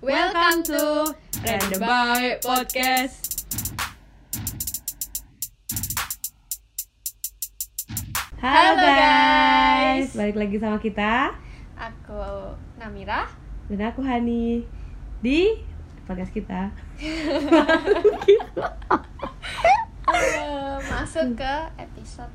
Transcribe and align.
Welcome 0.00 0.62
to 0.64 1.10
Random 1.42 1.80
Boy 1.80 2.38
Podcast. 2.38 3.48
Halo 8.36 8.76
Halo, 8.76 8.84
guys. 8.84 8.96
guys. 10.06 10.08
balik 10.12 10.36
lagi 10.36 10.56
sama 10.60 10.78
kita 10.78 11.32
Aku 11.74 12.20
Namira. 12.76 13.26
dan 13.66 13.80
aku 13.82 14.00
Hani 14.00 14.62
di 15.18 15.58
podcast 16.04 16.30
kita. 16.30 16.70
Masuk 20.86 21.34
ke 21.34 21.52
episode 21.76 22.32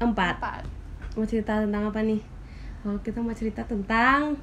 Empat. 0.00 0.64
4 1.12 1.14
Mau 1.14 1.26
cerita 1.28 1.60
tentang 1.60 1.86
apa 1.86 2.00
nih? 2.00 2.22
Oh, 2.82 2.96
kita 2.98 3.20
mau 3.20 3.36
cerita 3.36 3.60
tentang 3.62 4.40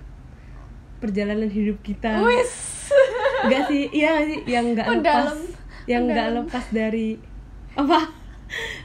perjalanan 0.97 1.47
hidup 1.47 1.77
kita. 1.81 2.21
Wis. 2.21 2.89
Enggak 3.37 3.63
sih, 3.67 3.85
iya 3.91 4.09
nggak 4.13 4.25
sih 4.25 4.39
yang 4.45 4.65
enggak 4.67 4.87
lepas, 4.89 5.29
yang 5.85 6.01
enggak 6.05 6.25
Mendalam. 6.27 6.45
lepas 6.45 6.65
dari 6.69 7.07
apa? 7.73 7.99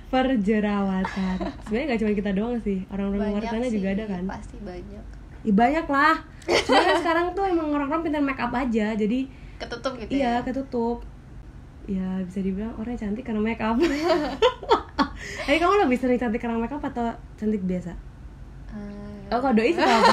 Perjerawatan. 0.08 1.36
Sebenarnya 1.62 1.86
nggak 1.88 2.00
cuma 2.00 2.12
kita 2.12 2.30
doang 2.32 2.56
sih, 2.58 2.84
orang-orang 2.88 3.32
luar 3.32 3.44
sana 3.46 3.64
sih, 3.64 3.74
juga 3.74 3.88
ada 3.92 4.04
kan. 4.06 4.22
Pasti 4.26 4.56
banyak. 4.58 5.04
Ya, 5.42 5.52
banyak 5.52 5.86
lah. 5.88 6.16
Cuma 6.62 6.78
kan 6.78 6.96
sekarang 6.98 7.26
tuh 7.32 7.44
emang 7.44 7.68
orang-orang 7.70 8.02
pintar 8.02 8.20
make 8.20 8.38
up 8.38 8.52
aja, 8.52 8.92
jadi 8.92 9.24
Ketutup 9.56 9.94
gitu 9.96 10.10
Iya, 10.12 10.32
ya. 10.32 10.42
ketutup. 10.42 11.06
Ya, 11.84 12.20
bisa 12.20 12.38
dibilang 12.38 12.74
orang 12.76 12.94
cantik 12.94 13.22
karena 13.22 13.38
make 13.38 13.58
up. 13.58 13.78
Tapi 15.46 15.56
kamu 15.56 15.74
lebih 15.80 15.96
sering 15.96 16.14
cantik 16.16 16.38
karena 16.38 16.54
make 16.56 16.70
up 16.70 16.82
atau 16.82 17.08
cantik 17.34 17.62
biasa? 17.62 17.94
Eh, 18.68 19.30
Oh, 19.30 19.38
kalau 19.38 19.54
doi 19.54 19.72
suka 19.72 19.86
apa? 19.86 20.12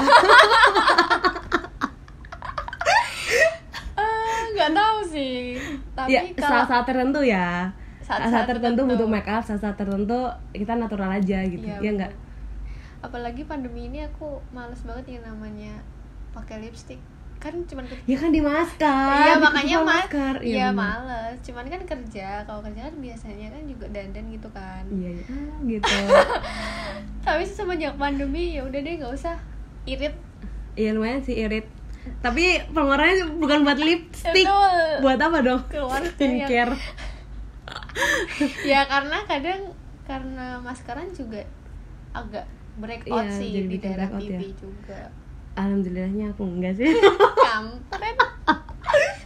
eh, 3.96 4.40
nggak 4.50 4.72
tahu 4.72 4.98
sih. 5.06 5.58
Tapi 6.00 6.12
ya, 6.12 6.22
kalau 6.34 6.50
saat-saat 6.64 6.84
tertentu 6.84 7.20
ya. 7.20 7.48
Saat-saat 8.00 8.46
tertentu 8.46 8.82
tertentu. 8.82 8.90
butuh 8.96 9.08
make 9.08 9.28
up, 9.28 9.42
saat-saat 9.44 9.76
tertentu 9.76 10.18
kita 10.50 10.72
natural 10.74 11.10
aja 11.12 11.38
gitu. 11.44 11.66
Iya, 11.66 11.78
Iya 11.80 11.90
enggak? 11.92 12.12
apalagi 13.00 13.48
pandemi 13.48 13.88
ini 13.88 14.04
aku 14.04 14.44
males 14.52 14.84
banget 14.84 15.16
yang 15.16 15.24
namanya 15.24 15.72
pakai 16.36 16.60
lipstick 16.60 17.00
kan 17.40 17.56
cuman 17.64 17.88
Ya 18.04 18.20
kan 18.20 18.28
di 18.28 18.44
masker. 18.44 19.16
Iya 19.16 19.40
makanya 19.40 19.80
mas, 19.80 20.04
masker. 20.04 20.34
iya 20.44 20.68
bener. 20.68 20.76
males. 20.76 21.36
Cuman 21.40 21.64
kan 21.64 21.80
kerja, 21.88 22.44
kalau 22.44 22.60
kerja 22.60 22.92
kan 22.92 22.94
biasanya 23.00 23.48
kan 23.48 23.64
juga 23.64 23.88
dandan 23.88 24.28
gitu 24.28 24.44
kan. 24.52 24.84
Iya, 24.92 25.10
iya. 25.16 25.24
Ah, 25.32 25.56
gitu. 25.64 25.96
Tapi 27.24 27.42
semenjak 27.48 27.96
pandemi 27.96 28.60
ya 28.60 28.68
udah 28.68 28.76
deh 28.76 28.92
nggak 29.00 29.16
usah 29.16 29.40
irit. 29.88 30.12
Iya 30.76 30.92
lumayan 30.92 31.24
sih 31.24 31.40
irit. 31.40 31.64
Tapi 32.20 32.44
pengeluarannya 32.68 33.36
bukan 33.36 33.58
buat 33.60 33.76
lipstick. 33.76 34.44
Betul. 34.44 34.76
Buat 35.00 35.20
apa 35.20 35.38
dong? 35.40 35.60
Keluar 35.68 36.00
Skincare. 36.10 36.74
ya 38.70 38.80
karena 38.84 39.18
kadang 39.24 39.60
karena 40.04 40.58
maskeran 40.58 41.06
juga 41.10 41.38
agak 42.10 42.42
breakout 42.76 43.22
Iya, 43.22 43.30
sih 43.30 43.48
jadi 43.52 43.66
di 43.68 43.78
daerah 43.78 44.08
pipi 44.10 44.48
ya. 44.48 44.58
juga. 44.58 45.00
Alhamdulillahnya 45.54 46.32
aku 46.32 46.42
enggak 46.46 46.74
sih. 46.74 46.88
Kampret. 47.46 48.16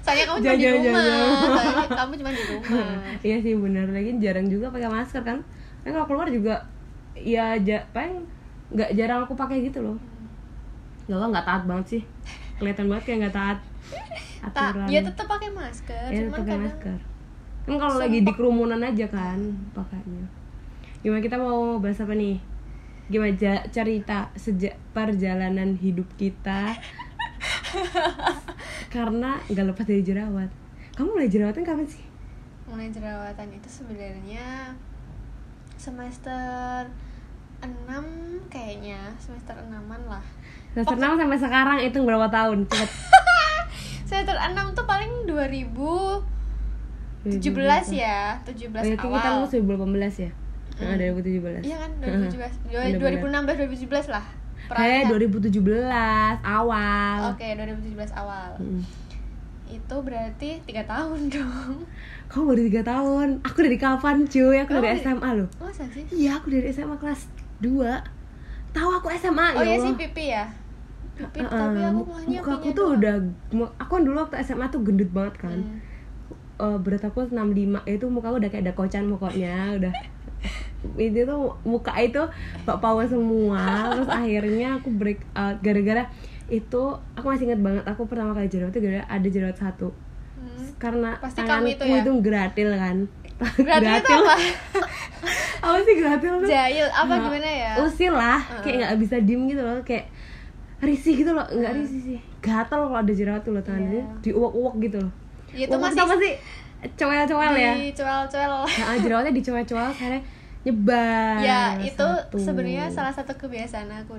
Soalnya 0.05 0.25
kamu 0.27 0.39
cuma 0.39 0.53
di 0.53 0.67
rumah. 0.67 1.01
jangan. 1.01 1.31
Soalnya 1.57 1.89
kamu 1.89 2.13
cuma 2.15 2.31
di 2.31 2.43
rumah. 2.45 2.87
iya 3.23 3.37
sih 3.41 3.55
benar 3.57 3.87
lagi 3.89 4.11
jarang 4.19 4.47
juga 4.47 4.67
pakai 4.69 4.91
masker 4.91 5.23
kan 5.23 5.39
kan 5.81 5.91
kalau 5.91 6.07
keluar 6.07 6.29
juga 6.29 6.61
ya 7.15 7.57
ja, 7.57 7.81
paling 7.91 8.25
nggak 8.69 8.91
jarang 8.93 9.25
aku 9.25 9.33
pakai 9.33 9.63
gitu 9.63 9.81
loh 9.81 9.97
nggak 11.05 11.17
tau 11.17 11.29
nggak 11.31 11.47
taat 11.47 11.63
banget 11.65 11.87
sih 11.89 12.03
kelihatan 12.59 12.87
banget 12.87 13.05
kayak 13.05 13.19
nggak 13.27 13.37
taat 13.37 13.59
aturan. 14.45 14.87
ya 14.87 15.01
tetap 15.01 15.27
pakai 15.27 15.51
masker, 15.51 16.07
ya 16.13 16.21
cuman 16.29 16.39
pakai 16.41 16.57
masker. 16.61 16.99
Kan 17.65 17.75
kalau 17.81 17.97
lagi 17.97 18.19
di 18.21 18.33
kerumunan 18.37 18.81
aja 18.85 19.07
kan 19.09 19.41
pakainya. 19.73 20.27
Gimana 21.01 21.21
kita 21.25 21.37
mau 21.41 21.81
bahas 21.81 22.01
apa 22.01 22.13
nih? 22.13 22.37
Gimana 23.09 23.33
cerita 23.73 24.29
sejak 24.37 24.77
perjalanan 24.93 25.77
hidup 25.77 26.09
kita? 26.21 26.77
Karena 28.95 29.41
nggak 29.49 29.67
lepas 29.73 29.85
dari 29.85 30.05
jerawat. 30.05 30.49
Kamu 30.95 31.17
mulai 31.17 31.29
jerawatan 31.29 31.65
kapan 31.65 31.89
sih? 31.89 32.05
Mulai 32.69 32.89
jerawatan 32.93 33.49
itu 33.53 33.69
sebenarnya 33.69 34.73
semester 35.75 36.89
6 37.61 38.53
kayaknya 38.53 39.13
semester 39.17 39.57
6-an 39.57 40.03
lah 40.09 40.25
Semester 40.75 40.97
6 40.97 41.17
sampai 41.17 41.39
sekarang 41.39 41.79
itu 41.81 41.99
berapa 42.01 42.27
tahun? 42.29 42.67
Cepet 42.67 42.91
semester 44.09 44.35
6 44.35 44.75
tuh 44.75 44.85
paling 44.85 45.13
2017 45.25 46.21
ya 47.97 48.37
17 48.43 48.69
Berarti 48.69 48.91
kita 48.93 49.07
awal 49.07 49.41
lulus 49.41 49.55
2018 49.55 50.19
ya? 50.21 50.31
Heeh, 50.75 50.95
2017 51.15 51.63
iya 51.63 51.77
kan 51.79 51.91
Heeh. 51.97 52.27
2017 52.27 52.91
Bener-bener. 52.91 53.23
2016 53.23 53.87
2017 53.87 54.11
lah 54.11 54.27
Eh, 54.65 54.67
Peralihan. 54.67 55.13
2017 55.13 55.93
awal 56.43 57.19
oke 57.31 57.47
2017 57.47 57.95
awal 58.15 58.51
Mm. 58.57 58.81
itu 59.71 59.97
berarti 60.01 60.51
tiga 60.63 60.83
tahun 60.85 61.21
dong 61.35 61.85
Kamu 62.27 62.45
baru 62.47 62.63
3 62.65 62.81
tahun 62.85 63.29
Aku 63.43 63.59
dari 63.61 63.77
kapan 63.77 64.25
cuy? 64.25 64.57
Aku 64.59 64.73
Kamu 64.73 64.83
dari 64.83 64.99
SMA 64.99 65.31
loh 65.35 65.49
masa 65.57 65.85
sih 65.87 66.05
Iya 66.11 66.39
aku 66.39 66.49
dari 66.49 66.67
SMA 66.69 66.97
kelas 66.97 67.29
2 67.61 67.71
Tahu 68.73 68.89
aku 68.93 69.07
SMA 69.13 69.49
oh 69.53 69.61
ya 69.61 69.65
iya 69.65 69.77
Allah. 69.77 69.85
sih 69.85 69.95
pipi 69.95 70.25
ya 70.29 70.45
pipi 71.15 71.39
Heeh, 71.39 71.49
tapi 71.49 71.81
aku 71.81 72.01
muka 72.25 72.51
aku 72.53 72.69
tuh 72.69 72.89
doang. 72.93 72.95
udah 72.97 73.15
Aku 73.79 73.91
kan 73.93 74.03
dulu 74.03 74.17
waktu 74.19 74.37
SMA 74.41 74.67
tuh 74.69 74.81
gendut 74.81 75.11
banget 75.11 75.35
kan 75.41 75.59
Hmm. 75.59 75.79
Eh, 76.57 76.79
Berat 76.79 77.03
aku 77.03 77.25
65 77.25 77.35
Itu 77.85 78.07
muka 78.09 78.29
aku 78.29 78.39
udah 78.39 78.47
kayak 78.49 78.63
ada 78.63 78.73
kocan 78.73 79.07
mukanya 79.07 79.75
Udah 79.75 79.93
itu 81.01 81.25
tuh 81.25 81.39
muka 81.63 81.97
itu 81.97 82.21
bak 82.63 82.77
power 82.77 83.03
semua 83.05 83.89
terus 83.91 84.05
akhirnya 84.07 84.77
aku 84.77 84.93
break 84.93 85.25
out 85.33 85.57
gara-gara 85.59 86.05
itu 86.47 86.83
aku 87.11 87.25
masih 87.25 87.49
inget 87.49 87.59
banget 87.59 87.85
aku 87.85 88.05
pertama 88.05 88.31
kali 88.33 88.47
jerawat 88.47 88.71
itu 88.71 88.85
gara 88.85 89.03
ada 89.05 89.25
jerawat 89.27 89.57
satu 89.57 89.91
Hmm. 90.35 90.69
karena 90.77 91.17
Pasti 91.17 91.41
tanganku 91.41 91.73
itu 91.73 91.85
ya? 91.89 92.05
gratil 92.21 92.69
kan 92.71 92.97
Gratil 93.65 93.97
itu 93.97 94.13
apa? 94.15 94.35
apa 95.65 95.79
sih 95.81 95.95
gratil 95.97 96.33
tuh 96.37 96.47
Jahil 96.47 96.87
apa 96.87 97.09
Nah, 97.09 97.19
gimana 97.25 97.49
ya? 97.49 97.73
usil 97.81 98.13
lah 98.13 98.39
kayak 98.61 98.77
nggak 98.79 98.99
bisa 99.01 99.17
diem 99.19 99.49
gitu 99.49 99.59
loh 99.59 99.81
kayak 99.81 100.13
risih 100.85 101.15
gitu 101.17 101.31
loh 101.31 101.45
nggak 101.45 101.73
risih 101.75 102.01
sih 102.03 102.19
gatel 102.39 102.81
kalau 102.85 102.97
ada 102.97 103.11
jerawat 103.11 103.41
tuh 103.41 103.53
loh 103.53 103.61
tangannya 103.61 103.99
Iya. 103.99 104.07
diuak-uak 104.23 104.75
gitu 104.81 104.99
loh 105.01 105.13
Ya, 105.51 105.65
itu 105.65 105.77
masih 105.77 106.01
apa 106.01 106.15
sih 106.17 106.33
coel-coel 106.93 107.55
ya 107.55 107.73
di 107.75 107.91
cuel-cuel. 107.91 108.53
nah, 108.67 108.97
jerawatnya 108.99 109.33
dicoel-coel 109.33 109.87
akhirnya 109.89 110.21
nyebar 110.63 111.37
ya, 111.39 111.63
itu 111.79 112.09
sebenarnya 112.35 112.89
salah 112.89 113.13
satu 113.13 113.33
kebiasaan 113.35 113.87
aku. 113.95 114.17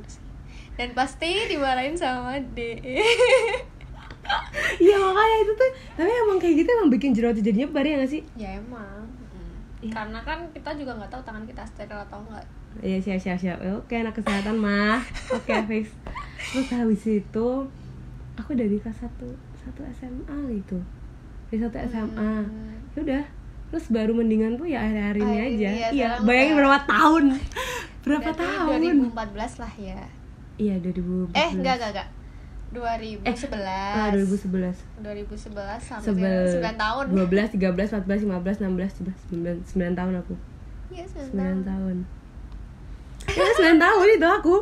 Dan 0.75 0.93
pasti 0.93 1.25
dimarahin 1.47 1.93
sama 1.93 2.37
D. 2.53 2.77
Iya 4.77 4.95
makanya 4.97 5.37
itu 5.39 5.53
tuh 5.53 5.69
Tapi 5.95 6.09
emang 6.09 6.37
kayak 6.37 6.55
gitu 6.57 6.69
emang 6.71 6.89
bikin 6.89 7.11
jerawat 7.11 7.37
jadi 7.37 7.51
nyebar 7.55 7.83
ya 7.83 7.95
gak 7.99 8.09
sih? 8.09 8.21
ya 8.35 8.57
emang. 8.57 9.05
Iya. 9.81 9.91
Karena 9.91 10.19
kan 10.19 10.49
kita 10.49 10.73
juga 10.73 10.97
nggak 10.97 11.11
tahu 11.11 11.21
tangan 11.21 11.45
kita 11.45 11.61
steril 11.63 11.99
atau 11.99 12.17
enggak. 12.19 12.45
Iya 12.77 12.97
siap 12.97 13.19
siap 13.19 13.37
siap. 13.37 13.57
Oke 13.77 13.95
anak 13.95 14.13
kesehatan 14.13 14.55
mah. 14.55 14.99
Oke 15.29 15.53
fix. 15.69 15.91
Terus 16.47 16.69
habis 16.71 17.03
itu 17.05 17.47
Aku 18.35 18.51
dari 18.51 18.75
kelas 18.75 18.99
1 18.99 19.15
satu 19.57 19.81
SMA 19.91 20.37
gitu. 20.53 20.75
Dari 21.47 21.57
satu 21.57 21.77
SMA 21.81 22.31
Hmm. 22.43 22.75
Yaudah 22.93 23.23
Terus 23.65 23.85
baru 23.89 24.11
mendingan 24.13 24.55
tuh 24.55 24.65
ya 24.65 24.79
akhir-akhir 24.81 25.15
ini 25.15 25.25
Akhir 25.25 25.41
ini 25.41 25.55
aja 25.55 25.69
ya, 25.71 25.87
Iya 25.89 26.07
bayangin 26.21 26.53
udah- 26.53 26.59
berapa 26.61 26.79
tahun? 26.85 27.23
Berapa 28.05 28.31
tahun? 28.31 28.79
2014 29.09 29.57
lah 29.57 29.73
ya. 29.75 29.99
Iya 30.55 30.75
2014 30.77 31.33
Eh, 31.33 31.49
enggak 31.55 31.73
enggak 31.75 31.91
enggak. 31.91 32.09
2011. 32.71 33.63
Ah 33.65 34.09
2011 34.11 34.75
2011 34.99 35.79
sampai 35.79 36.05
Sebel 36.05 36.37
9 36.59 36.75
tahun. 36.75 37.05
12, 37.09 37.55
13, 37.55 37.87
14, 37.95 38.19
15, 38.21 38.57
16, 38.59 38.91
17, 38.99 39.15
9, 39.31 39.63
9 39.63 39.95
tahun 39.95 40.13
aku. 40.19 40.35
Iya, 40.91 41.05
9 41.07 41.31
9 41.31 41.33
tahun. 41.33 41.57
tahun 41.63 41.97
Ya 43.35 43.43
9 43.43 43.75
tahun 43.77 44.07
itu 44.11 44.27
aku 44.27 44.55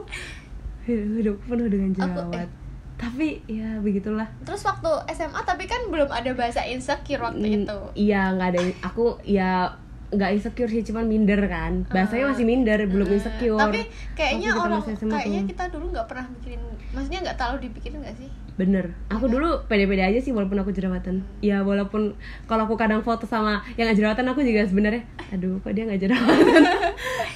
Hidup 0.84 1.38
penuh 1.46 1.68
dengan 1.68 1.90
Aku- 1.96 2.02
eh. 2.34 2.44
jerawat 2.44 2.50
Tapi 2.94 3.28
ya 3.46 3.78
begitulah 3.80 4.28
Terus 4.42 4.64
waktu 4.64 4.92
SMA 5.12 5.42
tapi 5.42 5.64
kan 5.64 5.88
belum 5.88 6.08
ada 6.08 6.32
bahasa 6.34 6.64
insecure 6.64 7.22
waktu 7.22 7.64
itu. 7.64 7.78
Iya 7.94 8.34
nggak 8.34 8.50
ada 8.52 8.60
Aku 8.84 9.18
ya 9.22 9.68
nggak 10.14 10.30
insecure 10.32 10.68
sih 10.68 10.84
cuman 10.84 11.04
minder 11.04 11.42
kan. 11.44 11.84
Bahasanya 11.88 12.30
masih 12.30 12.44
minder 12.44 12.80
belum 12.84 13.06
Eh, 13.06 13.16
insecure. 13.16 13.58
Tapi 13.58 13.80
kayaknya 14.14 14.50
orang 14.54 14.80
kayaknya 14.82 15.42
tuh. 15.42 15.50
kita 15.50 15.64
dulu 15.70 15.86
nggak 15.90 16.06
pernah 16.06 16.26
mikirin, 16.30 16.62
maksudnya 16.90 17.20
nggak 17.22 17.36
terlalu 17.36 17.58
dipikirin 17.64 18.00
nggak 18.00 18.16
sih? 18.16 18.30
Bener, 18.54 18.86
aku 19.08 19.26
dulu 19.26 19.66
pede-pede 19.66 20.04
aja 20.04 20.20
sih 20.20 20.30
walaupun 20.30 20.56
aku 20.56 20.70
jerawatan. 20.70 21.26
Ya 21.40 21.60
walaupun 21.60 22.14
kalau 22.46 22.64
aku 22.64 22.76
kadang 22.76 23.02
foto 23.02 23.26
sama 23.26 23.60
yang 23.74 23.86
nggak 23.86 23.98
jerawatan 23.98 24.26
aku 24.28 24.40
juga 24.42 24.62
sebenarnya 24.64 25.02
Aduh 25.30 25.58
kok 25.60 25.72
dia 25.72 25.84
nggak 25.84 26.00
jerawatan? 26.00 26.62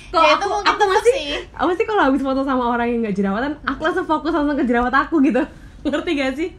Kok 0.08 0.24
Ya, 0.24 0.34
aku, 0.36 0.48
aku 0.62 0.84
masih, 0.88 1.14
sih. 1.14 1.30
apa 1.52 1.72
sih 1.74 1.84
kalau 1.84 2.00
habis 2.02 2.22
foto 2.22 2.40
sama 2.42 2.70
orang 2.70 2.88
yang 2.88 3.00
nggak 3.02 3.12
jerawatan 3.14 3.52
Aku 3.66 3.82
langsung 3.82 4.06
fokus 4.06 4.32
langsung 4.32 4.56
ke 4.56 4.64
jerawat 4.64 4.94
aku 4.94 5.20
gitu. 5.20 5.42
Ngerti 5.84 6.12
gak 6.14 6.34
sih? 6.34 6.50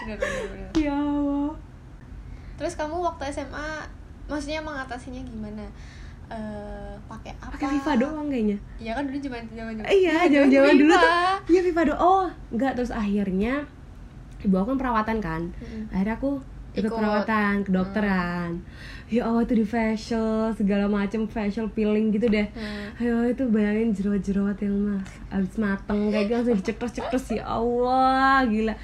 bener 0.00 0.16
bener 0.16 0.44
bener. 0.48 0.68
Ya 0.78 0.94
Allah. 0.94 1.52
Terus 2.54 2.74
kamu 2.74 2.96
waktu 2.96 3.22
SMA 3.28 3.68
maksudnya 4.28 4.60
mengatasinya 4.60 5.20
gimana? 5.24 5.64
Eh, 6.28 6.94
pakai 7.08 7.32
apa? 7.40 7.56
Pakai 7.56 7.68
FIFA 7.80 7.92
doang 7.96 8.26
kayaknya. 8.28 8.56
Ya 8.76 8.92
kan 8.92 9.08
dulu 9.08 9.16
zaman 9.16 9.48
zaman 9.48 9.72
iya 9.88 10.28
zaman 10.28 10.48
zaman 10.52 10.74
dulu 10.76 10.92
tuh. 10.92 11.12
Iya 11.48 11.60
FIFA 11.72 11.82
doang 11.88 12.00
oh 12.04 12.26
enggak. 12.52 12.72
Terus 12.76 12.92
akhirnya 12.92 13.64
ibu 14.44 14.54
aku 14.54 14.76
kan 14.76 14.78
perawatan 14.78 15.16
kan. 15.24 15.42
Mm-mm. 15.56 15.88
akhirnya 15.88 16.14
aku 16.20 16.30
ikut, 16.76 16.84
Ikut. 16.84 16.98
perawatan 17.00 17.54
kedokteran. 17.64 18.50
Ya 19.08 19.24
Allah 19.24 19.40
itu 19.40 19.56
di 19.56 19.64
facial 19.64 20.52
segala 20.52 20.84
macam 20.84 21.24
facial 21.24 21.72
peeling 21.72 22.12
gitu 22.12 22.28
deh. 22.28 22.44
Hmm. 22.52 22.92
ayo 23.00 23.24
itu 23.24 23.48
bayangin 23.48 23.96
jerawat-jerawat 23.96 24.60
yang 24.60 24.76
mas 24.84 25.08
abis 25.32 25.56
mateng 25.56 26.12
kayak 26.12 26.28
gitu 26.28 26.36
langsung 26.36 26.56
dicekres-cekres 26.60 27.26
ya 27.40 27.44
Allah 27.48 28.44
gila. 28.44 28.74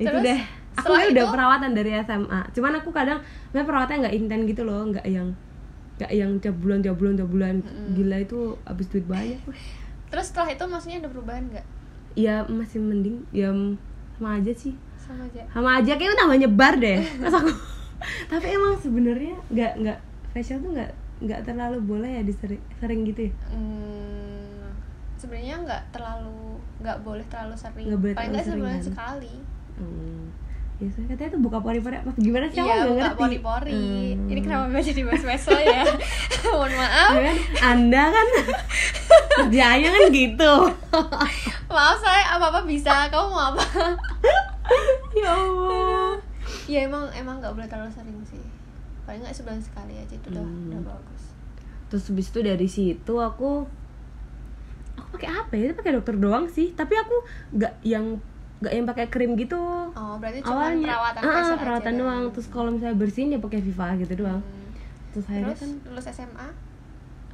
Itu 0.00 0.08
Terus, 0.08 0.24
deh 0.24 0.40
aku 0.78 0.86
setelah 0.86 1.02
ya 1.02 1.10
udah 1.10 1.24
itu- 1.26 1.34
perawatan 1.34 1.70
dari 1.74 1.90
SMA 1.98 2.40
cuman 2.54 2.72
aku 2.78 2.90
kadang 2.94 3.18
memang 3.50 3.66
perawatannya 3.66 4.00
nggak 4.06 4.16
intens 4.16 4.42
gitu 4.46 4.62
loh 4.62 4.80
nggak 4.86 5.06
yang 5.10 5.28
nggak 5.98 6.12
yang 6.14 6.30
tiap 6.38 6.54
bulan 6.62 6.78
tiap 6.78 6.94
bulan 6.94 7.18
tiap 7.18 7.26
bulan. 7.26 7.54
Gila 7.90 8.22
itu 8.22 8.54
abis 8.62 8.86
duit 8.86 9.02
banyak. 9.10 9.42
Terus 10.08 10.30
setelah 10.30 10.54
itu 10.54 10.64
maksudnya 10.70 11.02
ada 11.02 11.10
perubahan 11.10 11.42
nggak? 11.50 11.66
Ya 12.14 12.46
masih 12.46 12.78
mending 12.78 13.26
ya 13.34 13.50
sama 14.14 14.38
aja 14.38 14.52
sih. 14.54 14.78
Sama 14.94 15.26
aja. 15.26 15.42
Sama 15.50 15.70
aja 15.82 15.92
kayaknya 15.98 16.16
tambah 16.22 16.38
nyebar 16.38 16.74
deh. 16.78 17.02
Terus 17.02 17.34
aku 17.34 17.50
tapi 18.30 18.46
emang 18.54 18.78
sebenarnya 18.78 19.34
nggak 19.50 19.72
nggak 19.82 19.98
facial 20.30 20.62
tuh 20.62 20.70
nggak 20.70 20.90
nggak 21.18 21.40
terlalu 21.42 21.78
boleh 21.82 22.10
ya 22.14 22.22
disering 22.22 22.62
sering 22.78 23.02
gitu 23.02 23.26
ya? 23.26 23.32
Hmm, 23.50 24.70
sebenarnya 25.18 25.66
nggak 25.66 25.82
terlalu 25.90 26.62
nggak 26.78 26.98
boleh 27.02 27.26
terlalu 27.26 27.58
sering. 27.58 27.90
Nggak 27.90 28.00
boleh 28.06 28.14
paling 28.14 28.30
nggak 28.30 28.46
sebulan 28.46 28.78
kan? 28.78 28.86
sekali. 28.86 29.34
Hmm. 29.82 30.30
Ya 30.78 30.86
saya 30.88 31.10
katanya 31.10 31.30
tuh 31.34 31.42
buka 31.42 31.58
pori-pori 31.58 31.96
apa? 31.96 32.10
Gimana 32.14 32.46
sih 32.46 32.58
iya 32.58 32.86
buka 32.86 33.02
ngerti. 33.04 33.18
pori-pori. 33.18 33.74
Hmm. 34.14 34.30
ini 34.30 34.40
kenapa 34.40 34.64
gue 34.68 34.82
jadi 34.84 35.02
bahas-bahas 35.02 35.44
ya? 35.58 35.82
Mohon 36.46 36.72
maaf. 36.72 37.10
Ya 37.10 37.22
kan? 37.24 37.36
anda 37.66 38.02
kan 38.08 38.26
kerjanya 39.34 39.88
kan 39.88 40.02
gitu. 40.08 40.52
Maaf 41.74 41.98
saya 41.98 42.24
apa 42.30 42.46
apa 42.48 42.60
bisa. 42.62 43.06
Kamu 43.06 43.26
mau 43.26 43.52
apa? 43.52 43.64
Ya 45.12 45.28
Allah. 45.28 46.14
Ya 46.64 46.84
emang 46.84 47.10
emang 47.12 47.38
nggak 47.38 47.52
boleh 47.52 47.66
terlalu 47.66 47.90
sering 47.90 48.18
sih. 48.24 48.40
Paling 49.02 49.20
nggak 49.20 49.34
sebulan 49.34 49.58
sekali 49.58 49.94
aja 49.94 50.14
itu 50.14 50.26
udah 50.30 50.40
Hmm. 50.40 50.70
udah 50.70 50.80
bagus. 50.86 51.22
Terus 51.88 52.04
habis 52.06 52.28
itu 52.28 52.40
dari 52.40 52.68
situ 52.68 53.14
aku 53.14 53.66
aku 54.94 55.08
pakai 55.10 55.28
apa 55.28 55.54
ya? 55.54 55.74
Pakai 55.74 55.90
dokter 55.92 56.14
doang 56.14 56.46
sih. 56.46 56.70
Tapi 56.70 56.94
aku 56.94 57.16
nggak 57.52 57.82
yang 57.82 58.22
nggak 58.58 58.72
yang 58.72 58.86
pakai 58.86 59.06
krim 59.06 59.32
gitu. 59.34 59.58
Oh 59.88 60.14
berarti 60.16 60.38
cuma 60.40 60.66
awalnya. 60.66 60.84
perawatan 60.84 61.20
ah, 61.20 61.32
facial 61.32 61.56
perawatan 61.56 61.92
aja 61.92 62.00
doang. 62.00 62.22
Terus 62.30 62.46
kalau 62.48 62.70
misalnya 62.70 62.96
bersihin 62.96 63.30
ya 63.30 63.38
pakai 63.38 63.60
Viva 63.60 63.86
gitu 63.96 64.14
doang. 64.16 64.40
Hmm. 64.40 64.66
terus 65.08 65.24
akhirnya 65.24 65.50
terus 65.50 65.62
kan 65.64 65.72
lulus 65.88 66.06
SMA 66.10 66.48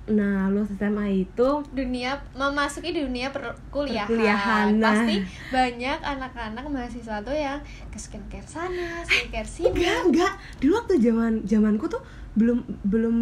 nah 0.04 0.46
lulus 0.46 0.68
SMA 0.70 1.06
itu 1.18 1.48
dunia 1.72 2.12
memasuki 2.34 2.92
dunia 2.92 3.32
perkuliahan, 3.32 4.04
Perkuliahan, 4.04 4.66
nah. 4.76 4.92
pasti 4.92 5.16
banyak 5.48 5.98
anak-anak 5.98 6.64
mahasiswa 6.66 7.16
tuh 7.18 7.32
yang 7.32 7.56
ke 7.88 7.96
skincare 7.96 8.44
sana, 8.44 9.00
skincare 9.02 9.48
sini. 9.48 9.72
enggak 9.72 9.98
enggak. 10.04 10.32
Dulu 10.60 10.72
waktu 10.76 10.94
zaman 11.00 11.32
zamanku 11.42 11.88
tuh 11.88 12.04
belum 12.34 12.60
belum 12.84 13.16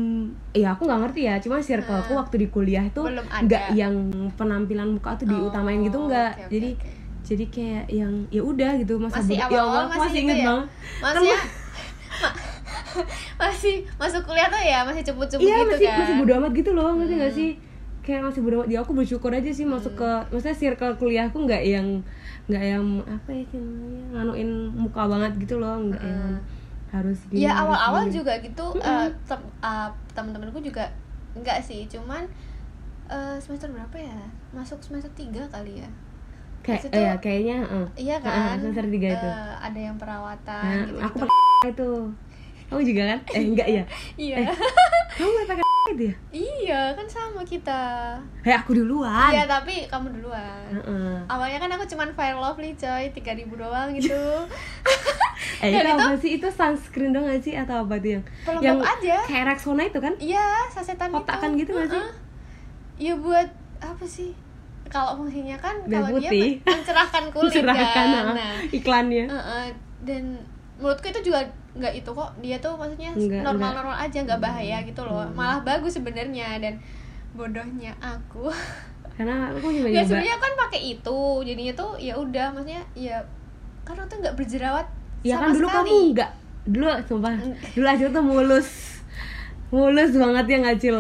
ya 0.51 0.75
aku 0.75 0.85
nggak 0.85 1.01
ngerti 1.07 1.21
ya. 1.23 1.35
Cuma 1.39 1.63
circleku 1.63 2.13
Ah. 2.13 2.19
waktu 2.19 2.35
di 2.37 2.49
kuliah 2.49 2.83
itu 2.83 2.99
nggak 2.99 3.65
yang 3.73 3.95
penampilan 4.35 4.91
muka 4.91 5.15
tuh 5.15 5.31
diutamain 5.31 5.79
gitu 5.81 5.97
Oh, 5.97 6.07
enggak 6.11 6.35
oke, 6.35 6.43
oke, 6.43 6.51
jadi 6.51 6.71
oke. 6.75 6.89
Jadi 7.33 7.45
kayak 7.49 7.85
yang 7.91 8.13
ya 8.29 8.43
udah 8.43 8.71
gitu 8.77 8.95
masa 8.97 9.19
Masih 9.19 9.37
awal-awal 9.37 9.51
ya 9.51 9.63
Allah, 9.63 9.81
aku 9.81 9.89
masih 9.89 10.01
masih 10.03 10.13
gitu 10.13 10.23
inget 10.23 10.37
ya? 10.37 10.47
banget 10.47 10.67
Masih 10.99 11.13
Kan 11.15 11.23
ya? 11.25 11.39
ma- 12.15 12.37
masih 13.41 13.75
masuk 13.97 14.23
kuliah 14.23 14.49
tuh 14.49 14.61
ya 14.61 14.79
masih 14.83 15.03
cepet-cepet 15.03 15.43
iya 15.43 15.57
gitu 15.59 15.71
masih 15.71 15.87
kan. 15.87 15.99
masih 15.99 16.15
bodo 16.17 16.33
amat 16.37 16.53
gitu 16.53 16.71
loh 16.73 16.89
ngerti 16.95 17.15
nggak 17.15 17.31
Hmm. 17.31 17.41
sih 17.41 17.51
kayak 18.03 18.23
masih 18.23 18.41
bodo 18.41 18.55
amat 18.59 18.69
ya 18.69 18.79
aku 18.79 18.93
bersyukur 18.93 19.31
aja 19.31 19.51
sih 19.51 19.65
masuk 19.65 19.93
ke 19.95 20.11
maksudnya 20.29 20.55
circle 20.55 20.95
kuliahku 20.97 21.39
nggak 21.41 21.63
yang 21.65 21.87
nggak 22.45 22.65
yang 22.69 22.85
apa 23.03 23.31
ya 23.33 23.45
namanya 23.55 24.03
nganuin 24.13 24.51
muka 24.73 25.03
banget 25.07 25.33
gitu 25.39 25.55
loh 25.57 25.79
nggak 25.81 26.03
yang 26.03 26.23
Hmm. 26.33 26.43
harus 26.93 27.19
gini 27.27 27.41
Ya 27.41 27.57
awal-awal 27.57 28.05
gini. 28.05 28.15
juga 28.15 28.33
gitu 28.37 28.67
eh, 28.77 29.09
tem- 29.25 29.53
eh, 29.59 29.89
temen-temenku 30.13 30.61
juga 30.61 30.85
enggak 31.33 31.59
sih, 31.59 31.89
cuman 31.89 32.29
eh, 33.09 33.37
semester 33.39 33.67
berapa 33.67 33.97
ya? 33.97 34.21
Masuk 34.51 34.77
semester 34.79 35.09
3 35.11 35.49
kali 35.49 35.81
ya. 35.81 35.89
Kayak 36.63 36.79
Maksud 36.81 36.91
eh, 36.91 36.99
ya 36.99 37.11
tuh- 37.11 37.21
kayaknya 37.21 37.57
heeh. 37.61 37.87
Iya 37.99 38.17
kan? 38.19 38.57
semester 38.57 38.87
tiga 38.89 39.09
itu. 39.13 39.29
Eh, 39.29 39.53
ada 39.61 39.81
yang 39.81 39.97
perawatan 39.97 40.63
Nah, 40.65 40.83
gitu, 40.85 40.99
aku 41.01 41.17
pakai 41.21 41.37
itu 41.75 41.91
kamu 42.65 42.83
juga 42.87 43.03
kan 43.05 43.19
eh 43.29 43.43
enggak 43.45 43.69
ya 43.69 43.85
Iya. 44.17 44.37
kamu 45.19 45.29
nggak 45.29 45.49
pakai 45.51 45.61
itu 45.93 46.05
ya 46.05 46.15
iya, 46.33 46.81
kan 46.91 47.05
sama 47.05 47.43
kita. 47.43 47.83
eh 48.41 48.55
aku 48.55 48.73
duluan 48.73 49.29
Iya, 49.29 49.45
tapi 49.45 49.85
kamu 49.85 50.09
duluan. 50.15 50.71
Heeh. 50.71 51.15
Awalnya 51.27 51.59
kan 51.59 51.71
aku 51.71 51.85
cuman 51.87 52.09
Fire 52.11 52.35
Lovely 52.35 52.73
coy, 52.73 53.11
3000 53.11 53.21
doang 53.53 53.93
gitu. 53.93 54.23
eh 55.59 55.69
itu 55.69 55.79
itu- 55.81 55.93
apa 55.93 56.15
sih 56.17 56.31
itu 56.33 56.49
sunscreen 56.49 57.11
dong 57.11 57.23
gak 57.25 57.39
sih 57.41 57.53
atau 57.53 57.83
apa 57.83 57.95
tuh 57.97 58.11
yang 58.13 58.25
Pelembab 58.41 58.65
yang 58.65 58.79
aja. 58.81 59.17
kayak 59.23 59.45
Rexona 59.49 59.83
itu 59.85 59.99
kan 59.99 60.15
Iya, 60.17 60.47
sasetan 60.69 61.11
Kotakan 61.11 61.51
itu. 61.53 61.61
gitu 61.61 61.71
nggak 61.75 61.89
sih? 61.89 61.99
Heeh. 61.99 62.13
Iya 62.99 63.15
buat 63.19 63.49
apa 63.79 64.05
sih? 64.07 64.31
Kalau 64.93 65.17
fungsinya 65.17 65.57
kan 65.57 65.75
kalau 65.89 66.21
dia 66.21 66.31
mencerahkan 66.61 67.25
kulit 67.33 67.49
Mencerahkan, 67.49 68.07
kan. 68.13 68.35
Nah, 68.37 68.55
iklannya 68.69 69.25
heeh. 69.25 69.67
dan 70.05 70.23
menurutku 70.77 71.09
itu 71.09 71.33
juga 71.33 71.41
nggak 71.73 71.93
itu 71.97 72.11
kok. 72.13 72.31
Dia 72.45 72.57
tuh 72.61 72.77
maksudnya 72.77 73.11
Nggak- 73.17 73.41
normal-normal 73.41 73.97
aja, 73.97 74.19
nggak 74.21 74.37
bahaya 74.39 74.85
gitu 74.85 75.01
loh. 75.01 75.25
Hmm. 75.25 75.33
Malah 75.33 75.65
bagus 75.65 75.97
sebenarnya 75.97 76.61
dan 76.61 76.77
bodohnya 77.33 77.97
aku. 77.99 78.53
karena 79.17 79.53
aku 79.53 79.69
juga 79.69 79.89
ya 79.89 80.05
sebenarnya 80.05 80.37
kan 80.37 80.53
pakai 80.69 80.81
itu. 80.93 81.21
Jadinya 81.41 81.73
tuh 81.73 81.91
ya 81.97 82.15
udah 82.17 82.53
maksudnya 82.53 82.85
ya 82.93 83.17
karena 83.83 84.05
tuh 84.07 84.17
nggak 84.21 84.37
berjerawat 84.37 84.87
ya 85.23 85.37
sama 85.37 85.43
kan 85.43 85.53
dulu 85.55 85.67
sekali. 85.67 85.77
kamu 85.89 85.95
enggak 86.13 86.31
dulu 86.63 86.87
sumpah 87.03 87.33
dulu 87.75 87.87
aja 87.87 88.05
tuh 88.07 88.23
mulus 88.23 88.69
mulus 89.73 90.13
banget 90.13 90.47
ya 90.47 90.59
ngacil 90.61 90.97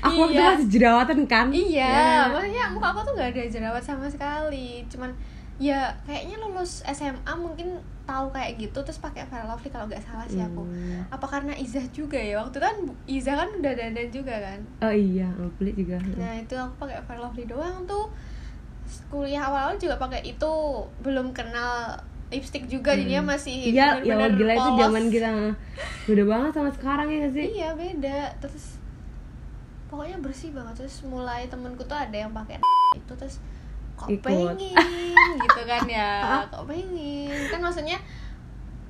aku 0.00 0.16
waktu 0.18 0.34
Iya. 0.34 0.48
masih 0.50 0.68
jerawatan 0.70 1.20
kan 1.24 1.46
Iya, 1.48 1.84
Ya. 1.86 2.24
maksudnya 2.26 2.64
muka 2.68 2.88
aku 2.88 3.00
tuh 3.02 3.12
nggak 3.14 3.30
ada 3.30 3.42
jerawat 3.46 3.80
sama 3.80 4.08
sekali. 4.08 4.80
Cuman 4.88 5.12
ya 5.54 5.86
kayaknya 6.02 6.40
lulus 6.40 6.80
SMA 6.84 7.32
mungkin 7.34 7.76
tahu 8.04 8.26
kayak 8.28 8.58
gitu 8.58 8.80
terus 8.80 8.98
pakai 8.98 9.24
Fire 9.24 9.44
Lovely 9.44 9.68
kalau 9.68 9.86
nggak 9.86 10.00
salah 10.00 10.24
sih 10.24 10.40
aku. 10.40 10.60
Hmm. 10.60 11.04
Apa 11.08 11.24
karena 11.30 11.52
Iza 11.54 11.80
juga 11.88 12.16
ya? 12.16 12.36
Waktu 12.38 12.58
kan 12.58 12.74
Iza 13.06 13.32
kan 13.34 13.48
udah 13.54 13.72
dandan 13.72 14.08
juga 14.08 14.34
kan. 14.34 14.60
oh 14.82 14.92
iya 14.92 15.28
beli 15.54 15.72
juga 15.74 15.96
Nah, 16.14 16.34
itu 16.34 16.52
aku 16.54 16.74
pakai 16.80 17.00
Fire 17.02 17.20
Lovely 17.20 17.44
doang 17.44 17.84
tuh. 17.84 18.08
Kuliah 19.08 19.40
awal-awal 19.42 19.76
juga 19.76 19.96
pakai 19.96 20.20
itu, 20.22 20.52
belum 21.00 21.32
kenal 21.32 21.96
lipstick 22.34 22.64
juga 22.66 22.92
jadinya 22.92 23.30
masih 23.30 23.70
iya 23.70 23.96
ya 23.96 24.14
bener-bener 24.14 24.30
gila 24.34 24.52
itu 24.52 24.62
polos. 24.66 24.80
zaman 24.80 25.02
kita 25.08 25.28
beda 26.04 26.24
banget 26.24 26.50
sama 26.52 26.70
sekarang 26.70 27.08
ya 27.08 27.26
sih 27.28 27.46
Iya, 27.54 27.68
beda. 27.72 28.18
Terus 28.38 28.64
pokoknya 29.86 30.16
bersih 30.18 30.50
banget 30.50 30.74
terus 30.76 30.96
mulai 31.02 31.46
temenku 31.46 31.82
tuh 31.82 31.94
ada 31.94 32.16
yang 32.16 32.30
pakai 32.30 32.58
itu 32.92 33.12
terus 33.14 33.38
kok 33.94 34.10
Ikut. 34.10 34.26
pengen 34.26 34.58
gitu 35.44 35.62
kan 35.64 35.82
ya 35.86 36.10
kok 36.50 36.66
pengen 36.66 36.90
kan 37.46 37.60
maksudnya 37.60 37.98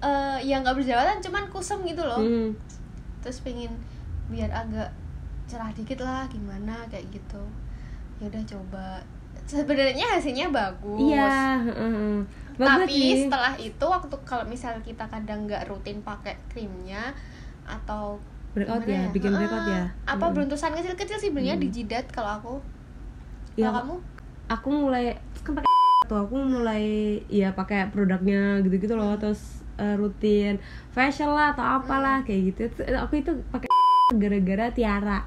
eh 0.01 0.39
ya 0.41 0.59
nggak 0.59 0.73
berjerawatan 0.75 1.21
cuman 1.21 1.45
kusem 1.49 1.85
gitu 1.85 2.01
loh 2.01 2.19
Hmm. 2.19 2.57
terus 3.21 3.41
pengen 3.41 3.73
biar 4.27 4.49
agak 4.49 4.89
cerah 5.45 5.69
dikit 5.71 6.01
lah 6.01 6.25
gimana 6.27 6.89
kayak 6.89 7.05
gitu 7.11 7.41
ya 8.17 8.29
udah 8.29 8.45
coba 8.47 8.87
sebenarnya 9.45 10.09
hasilnya 10.11 10.49
bagus 10.49 11.01
iya 11.05 11.61
heeh. 11.61 12.25
Bagus 12.55 12.87
tapi 12.87 12.95
sih. 12.95 13.27
setelah 13.27 13.55
itu 13.59 13.85
waktu 13.85 14.17
kalau 14.23 14.45
misal 14.47 14.79
kita 14.81 15.05
kadang 15.11 15.47
nggak 15.51 15.67
rutin 15.67 15.99
pakai 16.01 16.39
krimnya 16.51 17.11
atau 17.67 18.21
breakout 18.55 18.87
gimana 18.87 19.09
ya? 19.09 19.11
bikin 19.11 19.33
breakout 19.35 19.67
ya? 19.67 19.85
Apa 20.07 20.25
Mm. 20.31 20.35
beruntusan 20.39 20.71
kecil-kecil 20.79 21.19
sih 21.19 21.31
sebenarnya 21.33 21.57
Mm. 21.59 21.63
di 21.65 21.69
jidat 21.75 22.07
kalau 22.15 22.31
aku. 22.39 22.55
Ya, 23.59 23.71
kalau 23.71 23.79
kamu? 23.83 23.97
aku 24.51 24.69
mulai 24.71 25.05
kan 25.43 25.53
pakai 25.59 25.71
tuh 26.11 26.19
aku 26.21 26.37
mulai 26.37 26.85
ya 27.33 27.49
pakai 27.57 27.91
produknya 27.91 28.61
gitu-gitu 28.63 28.95
loh. 28.95 29.17
Terus 29.19 29.65
eh, 29.81 29.97
rutin 29.99 30.61
facial 30.95 31.35
lah 31.35 31.57
atau 31.57 31.65
apalah 31.65 32.23
kayak 32.23 32.55
gitu. 32.55 32.63
Terus, 32.71 32.95
aku 32.95 33.19
itu 33.19 33.33
pakai 33.51 33.69
gara-gara 34.23 34.71
Tiara. 34.71 35.19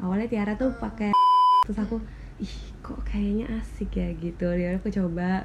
Awalnya 0.00 0.28
Tiara 0.32 0.52
tuh 0.56 0.72
pakai 0.80 1.12
terus 1.68 1.76
aku 1.76 2.00
ih 2.40 2.54
kok 2.80 3.04
kayaknya 3.04 3.60
asik 3.60 3.92
ya? 4.00 4.08
Gitu. 4.16 4.48
Ya 4.56 4.72
aku 4.78 4.88
coba 4.88 5.44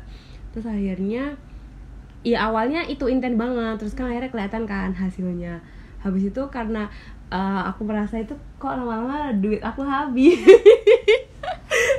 terus 0.56 0.72
akhirnya 0.72 1.36
ya 2.24 2.48
awalnya 2.48 2.88
itu 2.88 3.06
intent 3.06 3.36
banget. 3.36 3.76
Terus 3.76 3.92
kan 3.92 4.08
akhirnya 4.08 4.32
kelihatan 4.32 4.64
kan 4.64 4.96
hasilnya. 4.96 5.60
Habis 6.00 6.32
itu 6.32 6.42
karena 6.48 6.88
eh, 7.28 7.62
aku 7.68 7.84
merasa 7.84 8.16
itu 8.16 8.32
kok 8.56 8.72
lama-lama 8.72 9.36
duit 9.36 9.60
aku 9.60 9.84
habis. 9.84 10.40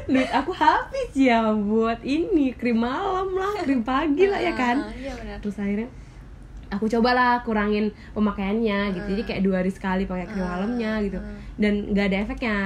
Duit 0.07 0.31
aku 0.31 0.55
habis 0.55 1.11
ya 1.13 1.51
buat 1.53 1.99
ini 2.01 2.55
krim 2.55 2.79
malam 2.79 3.27
lah 3.35 3.61
krim 3.61 3.83
pagi 3.83 4.25
lah 4.25 4.39
ya 4.39 4.55
kan? 4.55 4.77
Ah, 4.81 4.95
iya 4.95 5.13
benar. 5.13 5.37
Terus 5.43 5.59
akhirnya 5.59 5.91
aku 6.71 6.87
cobalah 6.89 7.43
kurangin 7.43 7.91
pemakaiannya 8.15 8.95
gitu. 8.95 9.07
Jadi 9.13 9.23
Hmm. 9.27 9.29
kayak 9.29 9.43
dua 9.43 9.57
hari 9.61 9.73
sekali 9.75 10.07
pakai 10.07 10.27
krim 10.31 10.47
Hmm, 10.47 10.51
malamnya 10.55 10.93
gitu. 11.03 11.19
Dan 11.59 11.91
nggak 11.93 12.07
ada 12.09 12.17
efeknya. 12.23 12.59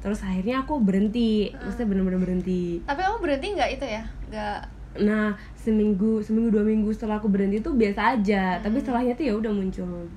Terus 0.00 0.24
akhirnya 0.24 0.64
aku 0.64 0.80
berhenti. 0.80 1.52
Maksudnya 1.52 1.86
bener-bener 1.86 2.20
berhenti. 2.20 2.80
Tapi 2.82 3.00
kamu 3.04 3.18
berhenti 3.20 3.46
nggak 3.54 3.70
itu 3.78 3.86
ya? 3.86 4.02
Nggak 4.32 4.58
nah 4.96 5.36
seminggu 5.52 6.24
seminggu 6.24 6.48
dua 6.54 6.64
minggu 6.64 6.88
setelah 6.94 7.20
aku 7.20 7.28
berhenti 7.28 7.60
tuh 7.60 7.76
biasa 7.76 8.18
aja. 8.18 8.56
Hmm. 8.56 8.62
tapi 8.64 8.76
setelahnya 8.80 9.14
tuh 9.14 9.24
ya 9.28 9.34
udah 9.36 9.52
muncul. 9.52 10.08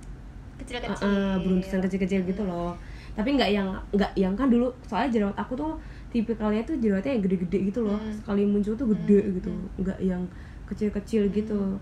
Kecil-kecil. 0.62 1.04
Uh, 1.04 1.36
beruntusan 1.44 1.80
kecil-kecil 1.84 2.22
gitu 2.24 2.44
loh. 2.48 2.74
Tapi 3.12 3.36
nggak 3.36 3.52
yang 3.52 3.68
nggak 3.92 4.12
yang 4.16 4.34
kan 4.38 4.48
dulu 4.48 4.72
soalnya 4.88 5.20
jerawat 5.20 5.36
aku 5.36 5.54
tuh 5.58 5.76
tipikalnya 6.12 6.64
tuh 6.64 6.80
jerawatnya 6.80 7.20
yang 7.20 7.24
gede-gede 7.26 7.60
gitu 7.74 7.80
loh. 7.84 8.00
Hmm. 8.00 8.14
sekali 8.14 8.44
muncul 8.48 8.74
tuh 8.78 8.88
gede 8.96 9.42
gitu. 9.42 9.52
Nggak 9.82 10.00
yang 10.00 10.24
kecil-kecil 10.70 11.28
gitu. 11.36 11.76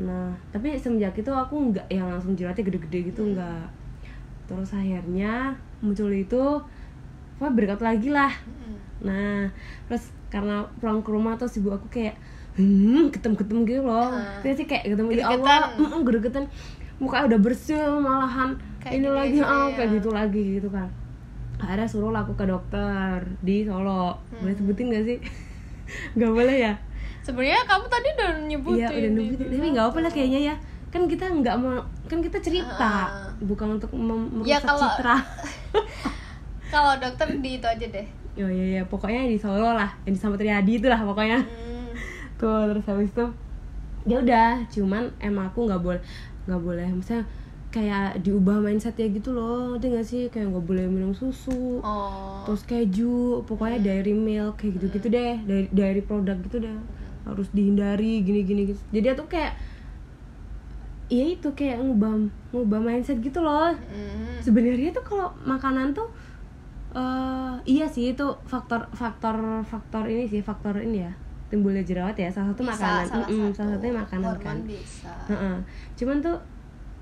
Nah 0.00 0.32
tapi 0.48 0.72
semenjak 0.80 1.12
itu 1.18 1.28
aku 1.28 1.74
nggak 1.74 1.86
yang 1.92 2.08
langsung 2.08 2.32
jerawatnya 2.32 2.64
gede-gede 2.64 2.98
gitu 3.12 3.22
nggak. 3.36 3.66
Terus 4.48 4.70
akhirnya 4.72 5.52
muncul 5.84 6.08
itu 6.08 6.42
wah 7.42 7.50
berkat 7.50 7.82
lagi 7.82 8.08
lah. 8.14 8.30
Mm-mm. 8.46 8.76
Nah, 9.02 9.50
terus 9.90 10.14
karena 10.32 10.56
pulang 10.80 11.04
ke 11.04 11.12
rumah 11.12 11.36
terus 11.36 11.52
ibu 11.54 11.68
aku 11.68 11.86
kayak 11.86 12.16
hmm, 12.52 13.12
ketem-ketem 13.12 13.58
gitu 13.62 13.82
loh. 13.82 14.08
Terus 14.40 14.56
sih 14.56 14.66
kayak 14.66 14.88
ketemu 14.88 15.08
Gregetan. 15.10 15.36
Allah, 15.38 15.60
mm, 15.74 15.84
mm, 15.84 16.00
gregetan. 16.02 16.44
Muka 16.96 17.24
udah 17.24 17.38
bersih 17.38 17.76
malahan 17.98 18.56
Kayak 18.78 18.92
ini 18.92 19.00
gini 19.00 19.10
lagi 19.10 19.38
ah, 19.38 19.68
ya. 19.68 19.74
kayak 19.74 19.90
gitu 19.92 20.08
lagi 20.10 20.42
gitu 20.56 20.68
kan. 20.68 20.88
Akhirnya 21.56 21.84
suruh 21.84 22.10
lah 22.10 22.22
aku 22.22 22.32
ke 22.32 22.44
dokter 22.44 23.22
di 23.40 23.62
Solo. 23.62 24.16
Boleh 24.34 24.54
sebutin 24.54 24.88
gak 24.88 25.04
sih? 25.04 25.18
gak 26.18 26.32
boleh 26.32 26.56
ya? 26.62 26.74
sebenarnya 27.22 27.62
kamu 27.62 27.86
tadi 27.86 28.08
udah 28.10 28.30
nyebutin 28.42 28.82
Iya 28.82 28.88
udah 28.90 29.22
itu. 29.22 29.44
tapi 29.46 29.68
nggak 29.70 29.86
apa 29.86 29.98
lah 30.00 30.10
kayaknya 30.10 30.40
ya. 30.42 30.54
Kan 30.90 31.06
kita 31.06 31.24
nggak 31.30 31.54
mau, 31.54 31.78
kan 32.04 32.18
kita 32.18 32.42
cerita, 32.42 32.90
Ah. 33.06 33.30
bukan 33.38 33.78
untuk 33.78 33.94
mem- 33.94 34.42
Ya, 34.42 34.58
kalau- 34.58 34.82
citra. 34.90 35.22
kalau 36.68 36.92
dokter 36.98 37.28
di 37.38 37.56
itu 37.56 37.66
aja 37.66 37.86
deh 37.86 38.06
Oh 38.32 38.48
iya 38.48 38.80
iya, 38.80 38.82
pokoknya 38.88 39.28
di 39.28 39.36
Solo 39.36 39.76
lah, 39.76 39.92
yang 40.08 40.16
di 40.16 40.20
Sama 40.20 40.40
Triadi 40.40 40.80
itu 40.80 40.88
lah 40.88 41.00
pokoknya. 41.04 41.40
Hmm. 41.40 41.92
tuh 42.40 42.66
terus 42.74 42.84
habis 42.90 43.14
itu 43.14 43.26
ya 44.02 44.18
udah 44.18 44.66
cuman 44.66 45.06
emang 45.22 45.46
aku 45.46 45.70
nggak 45.70 45.78
boleh 45.78 46.02
nggak 46.50 46.58
boleh 46.58 46.90
misalnya 46.90 47.22
kayak 47.70 48.18
diubah 48.18 48.58
mindset 48.58 48.98
ya 48.98 49.06
gitu 49.06 49.30
loh 49.30 49.76
ngerti 49.76 49.86
nggak 49.94 50.06
sih? 50.06 50.22
Kayak 50.26 50.50
nggak 50.50 50.64
boleh 50.66 50.84
minum 50.90 51.14
susu 51.14 51.78
oh. 51.80 52.42
terus 52.42 52.66
keju 52.66 53.46
pokoknya 53.46 53.78
dairy 53.78 54.12
milk 54.12 54.58
kayak 54.58 54.80
gitu 54.80 54.86
gitu 54.98 55.06
deh 55.08 55.38
dari 55.46 55.66
dairy 55.70 56.02
produk 56.02 56.34
gitu 56.42 56.56
deh. 56.66 56.74
Harus 57.22 57.46
dihindari 57.54 58.26
gini 58.26 58.42
gini 58.42 58.62
gitu. 58.74 58.80
Jadi 58.90 59.06
aku 59.14 59.30
kayak 59.30 59.54
ya 61.12 61.24
itu 61.38 61.48
kayak 61.54 61.78
ngubah 61.78 62.26
ngubah 62.50 62.80
mindset 62.82 63.22
gitu 63.22 63.38
loh. 63.38 63.70
Hmm. 63.70 64.40
sebenarnya 64.42 64.90
tuh 64.90 65.04
kalau 65.06 65.30
makanan 65.46 65.94
tuh 65.94 66.10
eh 66.92 67.54
iya 67.66 67.86
sih 67.86 68.12
itu 68.12 68.26
faktor 68.44 68.84
faktor 68.92 69.36
faktor 69.62 70.04
ini 70.04 70.24
sih 70.24 70.40
faktor 70.40 70.76
ini 70.78 71.00
ya 71.00 71.12
timbulnya 71.48 71.80
jerawat 71.80 72.12
ya 72.14 72.28
salah 72.28 72.52
satu 72.52 72.62
Bisa, 72.62 72.72
makanan 72.74 73.04
salah 73.04 73.20
Mm-mm, 73.22 73.44
satu. 73.44 73.54
salah 73.54 73.70
satunya 73.74 73.94
makanan 73.94 74.28
Hormon 74.30 74.42
kan 74.42 74.58
bisa 74.62 75.12
Heeh. 75.26 75.56
cuman 75.94 76.16
tuh 76.18 76.36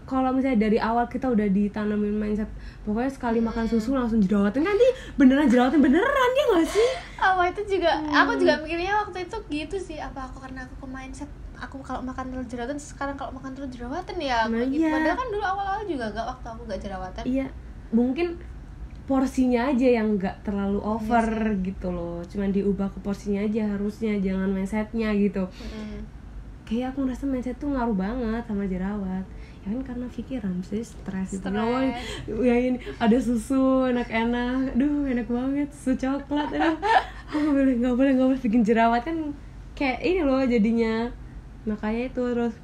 kalau 0.02 0.30
misalnya 0.30 0.58
dari 0.60 0.74
awal 0.76 1.06
kita 1.06 1.26
udah 1.28 1.46
ditanamin 1.48 2.10
mindset 2.12 2.50
pokoknya 2.82 3.06
sekali 3.08 3.38
makan 3.38 3.62
susu 3.64 3.90
langsung 3.92 4.18
jerawatan 4.18 4.58
kan 4.60 4.70
nanti 4.70 4.88
beneran 5.14 5.46
jerawatan 5.46 5.78
beneran 5.80 6.30
ya 6.32 6.44
gak 6.52 6.66
sih 6.66 6.90
apa 7.16 7.42
itu 7.48 7.62
juga 7.68 7.90
aku 8.04 8.30
Hmm. 8.32 8.40
juga 8.40 8.54
mikirnya 8.58 8.92
waktu 8.96 9.18
itu 9.22 9.36
gitu 9.48 9.76
sih 9.80 9.98
apa 9.98 10.20
aku 10.24 10.38
karena 10.40 10.62
aku 10.62 10.74
ke 10.76 10.86
mindset 10.88 11.30
aku 11.54 11.78
kalau 11.80 12.00
makan 12.00 12.26
telur 12.28 12.42
jerawatan 12.44 12.74
sekarang 12.74 13.14
kalau 13.14 13.30
makan 13.32 13.52
telur 13.52 13.68
jerawatan 13.68 14.16
ya 14.18 14.46
Nah, 14.46 14.64
gitu. 14.64 14.80
iya. 14.80 14.90
padahal 14.92 15.14
kan 15.14 15.28
dulu 15.28 15.44
awal-awal 15.44 15.82
juga 15.84 16.04
gak 16.10 16.26
waktu 16.28 16.46
aku 16.48 16.62
gak 16.66 16.80
jerawatan 16.80 17.22
iya 17.24 17.46
mungkin 17.90 18.26
porsinya 19.10 19.74
aja 19.74 19.88
yang 19.98 20.14
nggak 20.14 20.46
terlalu 20.46 20.78
Iya 20.78 20.86
over 20.86 21.26
gitu 21.66 21.90
loh. 21.90 22.22
Cuman 22.30 22.54
diubah 22.54 22.86
ke 22.94 23.02
porsinya 23.02 23.42
aja 23.42 23.74
harusnya 23.74 24.14
jangan 24.22 24.46
mindsetnya 24.54 25.10
gitu. 25.18 25.50
Mm-mm. 25.50 26.22
kayak 26.70 26.94
aku 26.94 27.02
ngerasa 27.02 27.26
mindset 27.26 27.58
tuh 27.58 27.74
ngaruh 27.74 27.98
banget 27.98 28.46
sama 28.46 28.62
jerawat. 28.70 29.26
Ya 29.66 29.74
kan 29.74 29.80
karena 29.82 30.06
pikiran 30.06 30.54
sih 30.62 30.86
stres 30.86 31.34
gitu. 31.34 31.42
Stres. 31.42 31.50
Ngomong, 31.50 31.90
ya 32.46 32.54
ini 32.54 32.78
ada 33.02 33.18
susu 33.18 33.90
enak-enak. 33.90 34.78
Aduh 34.78 35.02
enak 35.10 35.26
banget 35.26 35.66
susu 35.74 35.98
coklat 35.98 36.54
aduh. 36.54 36.78
Oh, 37.34 37.42
nggak 37.42 37.54
boleh 37.58 37.74
nggak 37.82 37.94
boleh 37.98 38.12
nggak 38.14 38.28
boleh 38.30 38.42
bikin 38.46 38.62
jerawat. 38.62 39.02
Kan 39.02 39.34
kayak 39.74 39.98
ini 40.06 40.22
loh 40.22 40.46
jadinya. 40.46 41.10
Makanya 41.66 42.14
itu 42.14 42.22
terus. 42.22 42.54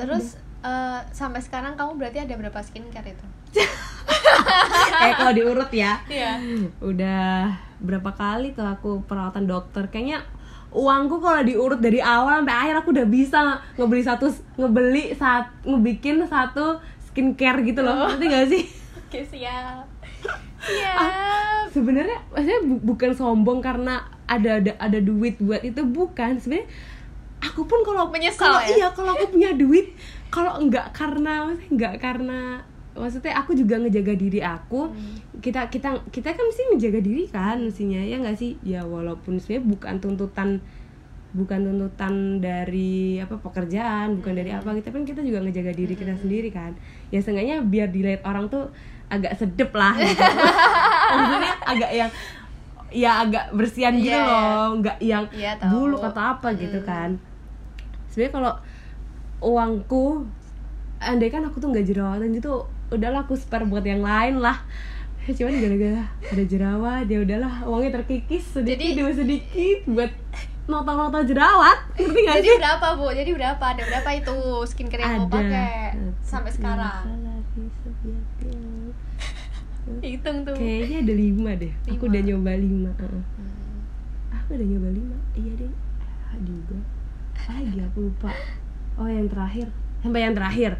Terus 0.00 0.40
eh, 0.64 1.00
sampai 1.12 1.44
sekarang 1.44 1.76
kamu 1.76 2.00
berarti 2.00 2.24
ada 2.24 2.32
berapa 2.40 2.64
skincare 2.64 3.12
itu 3.12 3.35
eh 5.04 5.12
kalau 5.14 5.32
diurut 5.32 5.70
ya. 5.70 6.00
Iya. 6.06 6.40
Udah 6.80 7.52
berapa 7.78 8.10
kali 8.12 8.52
tuh 8.52 8.64
aku 8.64 9.04
perawatan 9.04 9.44
dokter. 9.44 9.86
Kayaknya 9.86 10.24
uangku 10.72 11.20
kalau 11.20 11.40
diurut 11.40 11.80
dari 11.80 12.00
awal 12.00 12.42
sampai 12.42 12.56
akhir 12.56 12.74
aku 12.80 12.88
udah 12.92 13.06
bisa 13.06 13.40
ngebeli 13.76 14.02
satu 14.02 14.26
ngebeli 14.56 15.14
saat 15.14 15.48
ngebikin 15.64 16.24
satu 16.26 16.80
skincare 17.06 17.62
gitu 17.62 17.80
loh. 17.80 18.08
Ngerti 18.08 18.24
gak 18.26 18.46
sih? 18.48 18.62
Oke 19.06 19.20
siap. 19.22 19.86
Siap. 20.56 21.70
sebenarnya 21.70 22.18
maksudnya 22.32 22.60
bu- 22.64 22.82
bukan 22.82 23.12
sombong 23.14 23.60
karena 23.62 24.02
ada 24.26 24.58
ada 24.58 24.72
ada 24.80 24.98
duit 24.98 25.38
buat 25.38 25.62
itu 25.62 25.84
bukan. 25.86 26.40
Sebenarnya 26.40 26.66
aku 27.38 27.68
pun 27.68 27.84
kalau 27.84 28.08
Menyesal 28.10 28.40
kalau 28.40 28.60
ya? 28.64 28.74
iya 28.74 28.88
kalau 28.90 29.12
aku 29.14 29.30
punya 29.30 29.52
duit 29.54 29.92
kalau 30.32 30.58
enggak 30.58 30.90
karena 30.90 31.52
enggak 31.70 32.00
karena 32.00 32.58
maksudnya 32.96 33.36
aku 33.36 33.52
juga 33.52 33.76
ngejaga 33.76 34.12
diri 34.12 34.40
aku. 34.40 34.88
Kita 35.36 35.68
kita 35.68 36.02
kita 36.08 36.28
kan 36.30 36.44
mesti 36.44 36.62
menjaga 36.68 36.98
diri 36.98 37.24
kan 37.26 37.60
mestinya 37.60 38.00
ya 38.00 38.16
nggak 38.16 38.34
sih? 38.34 38.56
Ya 38.60 38.82
walaupun 38.82 39.36
sebenarnya 39.36 39.64
bukan 39.68 39.94
tuntutan 39.98 40.48
bukan 41.30 41.58
tuntutan 41.62 42.14
dari 42.40 43.20
apa 43.20 43.36
pekerjaan 43.36 44.16
bukan 44.16 44.32
dari 44.32 44.48
apa 44.50 44.72
kita 44.72 44.88
kan 44.88 45.04
kita 45.04 45.20
juga 45.20 45.44
ngejaga 45.44 45.70
diri 45.70 45.92
kita 45.92 46.16
sendiri 46.16 46.48
kan. 46.48 46.72
Ya 47.08 47.20
seenggaknya 47.20 47.60
biar 47.60 47.88
dilihat 47.88 48.24
orang 48.24 48.48
tuh 48.48 48.72
agak 49.06 49.36
sedep 49.36 49.70
lah 49.70 49.94
gitu. 49.94 50.16
maksudnya 51.14 51.52
agak 51.62 51.90
yang 51.92 52.10
ya 52.86 53.20
agak 53.20 53.52
bersihan 53.52 53.92
gitu 53.94 54.08
Iya, 54.08 54.18
iya. 54.18 54.26
loh 54.26 54.66
nggak 54.78 54.98
yang 54.98 55.24
Iya, 55.30 55.52
tahu. 55.58 55.70
buluk 55.92 56.02
atau 56.02 56.22
apa 56.32 56.48
gitu 56.54 56.80
kan. 56.82 57.14
Sebenarnya 58.08 58.32
kalau 58.32 58.52
uangku 59.42 60.24
andai 60.96 61.28
kan 61.28 61.44
aku 61.44 61.60
tuh 61.60 61.68
nggak 61.68 61.84
jerawatan 61.84 62.32
gitu 62.32 62.64
udahlah 62.90 63.26
aku 63.26 63.34
spare 63.34 63.66
buat 63.66 63.82
yang 63.82 64.02
lain 64.02 64.38
lah. 64.38 64.62
Cuman 65.26 65.58
gara-gara 65.58 66.06
ada 66.06 66.44
jerawat 66.46 67.04
ya 67.10 67.18
udahlah 67.18 67.66
uangnya 67.66 67.98
terkikis 67.98 68.46
sedikit 68.46 68.78
Jadi- 68.78 68.94
demi 68.94 69.12
sedikit 69.12 69.78
buat 69.90 70.12
nota-nota 70.70 71.22
jerawat. 71.26 71.78
Ngerti 71.98 72.20
gak 72.26 72.36
jadi 72.38 72.48
sih? 72.50 72.58
berapa 72.62 72.86
bu? 72.94 73.06
Jadi 73.10 73.30
berapa? 73.34 73.64
Ada 73.74 73.82
berapa 73.86 74.10
itu 74.14 74.36
skincare 74.70 75.02
yang 75.02 75.14
mau 75.22 75.30
pakai 75.30 75.98
sampai 76.22 76.50
sekarang? 76.54 77.02
Hitung 80.02 80.42
tuh. 80.42 80.54
Kayaknya 80.58 80.98
ada 81.06 81.14
lima 81.14 81.50
deh. 81.54 81.72
Aku 81.86 82.06
Lima. 82.06 82.10
udah 82.10 82.22
nyoba 82.26 82.52
lima. 82.58 82.90
Hmm. 82.98 83.22
aku 84.34 84.50
udah 84.58 84.66
nyoba 84.66 84.88
lima. 84.90 85.16
Iya 85.38 85.52
deh 85.58 85.72
ah, 86.02 86.38
juga. 86.42 86.76
Apa 87.38 87.62
lagi? 87.62 87.80
Aku 87.82 87.98
lupa. 88.10 88.30
Oh 88.98 89.06
yang 89.06 89.30
terakhir. 89.30 89.70
Sampai 90.02 90.22
yang 90.22 90.34
terakhir 90.34 90.78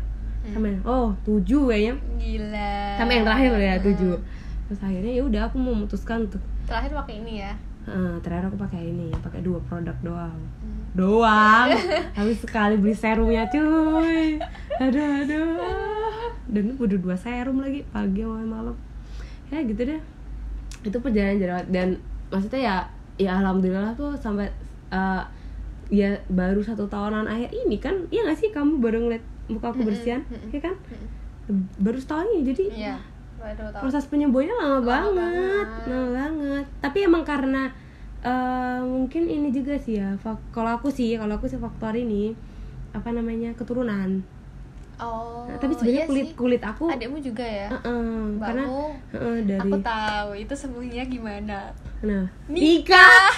sampai 0.53 0.79
oh 0.87 1.15
tujuh 1.27 1.71
kayaknya. 1.71 1.95
Gila. 2.19 2.75
Sampai 2.99 3.15
yang 3.19 3.27
terakhir 3.27 3.51
ya 3.59 3.75
tujuh. 3.83 4.15
Terus 4.67 4.81
akhirnya 4.83 5.13
ya 5.15 5.23
udah 5.23 5.43
aku 5.47 5.57
memutuskan 5.63 6.27
untuk 6.27 6.43
terakhir 6.67 6.93
pakai 6.95 7.15
ini 7.23 7.33
ya? 7.43 7.53
Eh, 7.87 8.15
terakhir 8.19 8.51
aku 8.51 8.59
pakai 8.59 8.83
ini 8.83 9.15
pakai 9.23 9.47
dua 9.47 9.63
produk 9.71 9.95
doang. 10.03 10.35
Hmm. 10.35 10.83
doang. 10.99 11.71
Habis 12.19 12.43
sekali 12.43 12.75
beli 12.83 12.99
serumnya 12.99 13.47
cuy. 13.47 14.43
Aduh 14.83 15.11
aduh. 15.23 15.55
Dan 16.51 16.75
udah 16.79 16.99
dua 16.99 17.15
serum 17.15 17.63
lagi 17.63 17.87
pagi 17.95 18.27
sama 18.27 18.43
malam. 18.43 18.77
Ya 19.55 19.63
gitu 19.63 19.87
deh. 19.87 20.03
Itu 20.83 20.99
perjalanan 20.99 21.39
jerawat 21.39 21.67
dan 21.71 22.03
maksudnya 22.27 22.61
ya 22.63 22.77
ya 23.17 23.31
alhamdulillah 23.39 23.95
tuh 23.95 24.19
sampai 24.19 24.51
eh, 24.91 25.23
ya 25.95 26.19
baru 26.27 26.59
satu 26.67 26.91
tahunan 26.91 27.31
akhir 27.31 27.55
ini 27.55 27.79
kan. 27.79 28.11
Iya 28.11 28.27
gak 28.27 28.39
sih? 28.43 28.51
Kamu 28.51 28.83
baru 28.83 29.07
ngeliat 29.07 29.36
muka 29.47 29.71
aku 29.71 29.87
bersihan 29.87 30.23
mm-mm. 30.27 30.51
ya 30.51 30.61
kan 30.61 30.75
baru 31.79 31.99
setahun 31.99 32.27
ini 32.35 32.43
jadi 32.51 32.65
iya 32.75 32.97
baru 33.37 33.71
tahu 33.71 33.83
proses 33.87 34.05
penyembuhannya 34.11 34.57
lama, 34.57 34.81
banget, 34.83 35.13
banget. 35.15 35.69
lama 35.87 36.07
banget. 36.11 36.67
Tapi 36.83 36.99
emang 37.05 37.23
karena 37.23 37.63
eh, 38.25 38.81
mungkin 38.83 39.23
ini 39.29 39.53
juga 39.53 39.77
sih 39.77 40.01
ya. 40.01 40.17
Kalau 40.51 40.71
aku 40.73 40.89
sih, 40.89 41.15
kalau 41.15 41.37
aku 41.37 41.47
sih 41.47 41.61
faktor 41.61 41.95
ini 41.95 42.33
apa 42.97 43.13
namanya 43.13 43.53
keturunan. 43.55 44.25
oh 44.97 45.45
Nah, 45.47 45.61
tapi 45.61 45.77
sebenarnya 45.77 46.03
iya 46.03 46.09
kulit 46.09 46.27
sih. 46.27 46.35
kulit 46.35 46.63
aku, 46.65 46.89
adikmu 46.89 47.21
juga 47.21 47.45
ya 47.45 47.69
eh, 47.69 48.27
karena 48.41 48.65
Mbakmu, 48.65 48.87
eh, 49.15 49.39
dari 49.45 49.71
aku 49.71 49.79
tahu 49.85 50.31
itu 50.35 50.55
sembuhnya 50.57 51.03
gimana 51.07 51.59
nah 52.01 52.25
nikah 52.49 53.29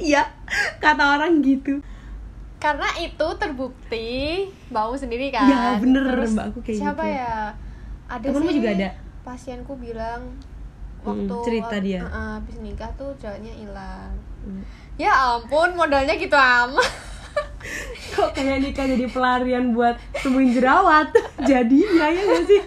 Iya, 0.00 0.24
kata 0.80 1.20
orang 1.20 1.44
gitu. 1.44 1.80
Karena 2.60 2.84
itu 2.94 3.26
terbukti 3.34 4.10
bau 4.68 4.92
sendiri 4.92 5.28
kan 5.28 5.48
Ya, 5.48 5.60
bener, 5.76 6.04
Terus 6.14 6.32
mbakku 6.32 6.60
kayak 6.60 6.78
siapa 6.78 7.02
gitu. 7.02 7.16
ya 7.16 7.34
ada 8.06 8.24
Temenmu 8.26 8.46
sih 8.46 8.56
juga 8.56 8.70
ada? 8.70 8.88
pasienku 9.22 9.72
bilang 9.74 10.22
Mm, 11.00 11.06
waktu 11.24 11.34
cerita 11.42 11.76
dia. 11.80 11.98
uh, 11.98 12.06
uh, 12.06 12.30
habis 12.36 12.60
nikah 12.60 12.92
tuh 12.94 13.08
jerawatnya 13.16 13.50
hilang 13.50 14.12
Hmm. 14.40 14.60
ya 14.94 15.08
ampun 15.30 15.72
modalnya 15.74 16.12
gitu 16.14 16.32
amat 16.32 16.88
kok 18.10 18.30
kayak 18.30 18.56
nikah 18.58 18.84
jadi 18.86 19.04
pelarian 19.06 19.72
buat 19.72 19.96
temuin 20.14 20.48
jerawat 20.50 21.08
jadinya 21.48 22.06
ya 22.06 22.20
gak 22.26 22.44
sih 22.46 22.62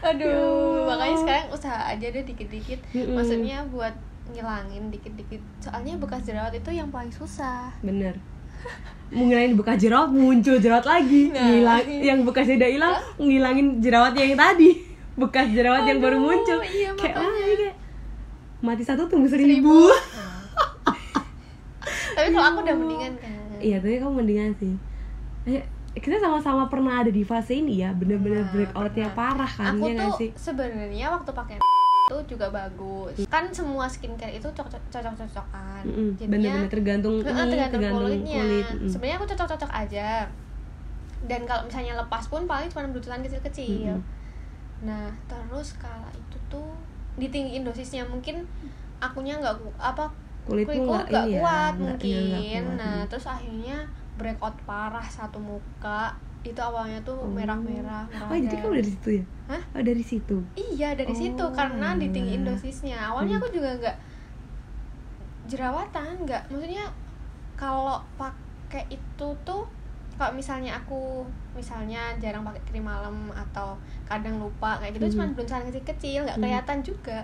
aduh 0.00 0.26
Ya. 0.26 0.86
makanya 0.86 1.16
sekarang 1.16 1.46
usaha 1.50 1.80
aja 1.84 2.06
deh 2.08 2.22
dikit-dikit 2.24 2.78
Mm-mm. 2.92 3.14
maksudnya 3.14 3.66
buat 3.66 3.94
ngilangin 4.28 4.90
dikit-dikit 4.90 5.42
soalnya 5.60 5.94
bekas 5.96 6.22
jerawat 6.22 6.50
itu 6.52 6.70
yang 6.70 6.86
paling 6.88 7.10
susah 7.10 7.74
bener 7.80 8.14
ngilangin 9.08 9.56
bekas 9.56 9.76
jerawat 9.80 10.10
muncul 10.12 10.56
jerawat 10.60 10.84
lagi. 10.84 11.32
Nah. 11.32 11.48
ngilang 11.48 11.80
yang 11.88 12.18
bekasnya 12.28 12.60
udah 12.60 12.70
hilang 12.70 12.94
ngilangin 13.16 13.66
jerawatnya 13.80 14.22
yang 14.28 14.36
tadi. 14.36 14.70
Bekas 15.18 15.46
jerawat 15.50 15.82
yang 15.88 15.98
baru 15.98 16.16
Aduh, 16.20 16.26
muncul. 16.30 16.58
iya, 16.62 16.94
kayak 16.94 17.16
kayak 17.18 17.74
mati 18.62 18.82
satu 18.86 19.06
tumbuh 19.10 19.26
seribu, 19.30 19.86
tapi 22.14 22.28
kalau 22.30 22.46
aku 22.54 22.58
udah 22.62 22.76
mendingan 22.78 23.12
kan. 23.18 23.30
Iya 23.58 23.82
tapi 23.82 23.98
kamu 23.98 24.14
mendingan 24.22 24.52
sih. 24.58 24.74
Eh, 25.46 25.62
kita 25.98 26.22
sama-sama 26.22 26.70
pernah 26.70 27.02
ada 27.02 27.10
di 27.10 27.26
fase 27.26 27.58
ini 27.58 27.82
ya. 27.82 27.90
Bener-bener 27.90 28.46
Nah, 28.46 28.50
breakoutnya 28.54 29.10
parah 29.14 29.50
kan 29.50 29.74
aku 29.74 29.90
ya 29.90 30.06
tuh 30.06 30.30
sebenarnya 30.38 31.06
waktu 31.10 31.30
pakai 31.34 31.56
itu 32.08 32.16
juga 32.34 32.46
bagus. 32.48 33.14
Kan 33.28 33.52
semua 33.52 33.84
skincare 33.84 34.32
itu 34.32 34.48
cocok-cocokan. 34.48 35.84
Mm-mm, 35.84 36.16
jadinya 36.16 36.32
bener-bener 36.32 36.70
tergantung 36.72 37.14
ini 37.20 37.28
tergantung, 37.28 37.60
tergantung 37.76 38.04
kulitnya. 38.08 38.40
kulit. 38.40 38.66
Mm. 38.72 38.88
sebenarnya 38.88 39.16
aku 39.20 39.26
cocok-cocok 39.28 39.70
aja. 39.76 40.08
Dan 41.28 41.40
kalau 41.44 41.62
misalnya 41.68 41.94
lepas 42.00 42.24
pun 42.32 42.48
paling 42.48 42.68
cuma 42.72 42.88
berututan 42.88 43.20
kecil-kecil. 43.20 44.00
Mm-mm. 44.00 44.16
nah 44.78 45.10
terus 45.26 45.74
kala 45.76 46.06
itu 46.14 46.38
tuh 46.48 46.72
ditinggiin 47.20 47.68
dosisnya. 47.68 48.08
Mungkin 48.08 48.48
akunya 48.98 49.36
nggak 49.38 49.54
apa 49.78 50.08
kulitku 50.48 50.80
nggak 50.88 51.12
nggak 51.12 51.26
ini 51.28 51.36
ya, 51.36 51.40
kuat 51.44 51.74
mungkin 51.76 52.08
iya, 52.08 52.24
nggak 52.24 52.42
kuat. 52.42 52.78
nah 52.80 52.96
terus 53.04 53.26
akhirnya 53.28 53.76
breakout 54.16 54.56
parah 54.64 55.04
satu 55.04 55.38
muka 55.38 56.16
itu 56.48 56.60
awalnya 56.60 56.98
tuh 57.02 57.16
Oh. 57.16 57.28
merah-merah 57.28 58.04
oh 58.06 58.30
jadi 58.30 58.48
meradang. 58.48 58.62
kamu 58.62 58.74
dari 58.76 58.90
situ 58.90 59.08
ya 59.12 59.24
Hah? 59.48 59.62
oh 59.72 59.82
dari 59.82 60.04
situ 60.04 60.36
Iya 60.54 60.88
dari 60.94 61.10
Oh, 61.10 61.16
situ 61.16 61.44
karena 61.52 61.88
ditinggiin 61.94 62.44
dosisnya. 62.44 62.98
Awalnya 63.02 63.36
Hmm. 63.36 63.42
aku 63.42 63.48
juga 63.50 63.70
nggak 63.74 63.96
jerawatan, 65.46 66.24
nggak. 66.24 66.42
Maksudnya 66.48 66.84
kalau 67.54 67.98
pakai 68.14 68.84
itu 68.88 69.28
tuh 69.42 69.64
kalau 70.14 70.34
misalnya 70.34 70.74
aku 70.74 71.22
misalnya 71.54 72.10
jarang 72.18 72.42
pakai 72.42 72.58
krim 72.64 72.82
malam 72.82 73.30
atau 73.30 73.78
kadang 74.04 74.36
lupa 74.36 74.76
kayak 74.76 74.94
gitu 74.94 75.06
Hmm. 75.08 75.14
cuma 75.14 75.26
berusaha 75.32 75.62
kecil-kecil 75.64 76.26
nggak 76.26 76.36
Hmm. 76.36 76.44
kelihatan 76.44 76.78
juga. 76.82 77.18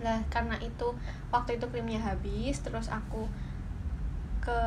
Lah 0.00 0.18
karena 0.26 0.56
itu 0.58 0.88
waktu 1.28 1.54
itu 1.54 1.66
krimnya 1.68 2.00
habis 2.00 2.58
terus 2.58 2.88
aku 2.88 3.28
ke 4.40 4.60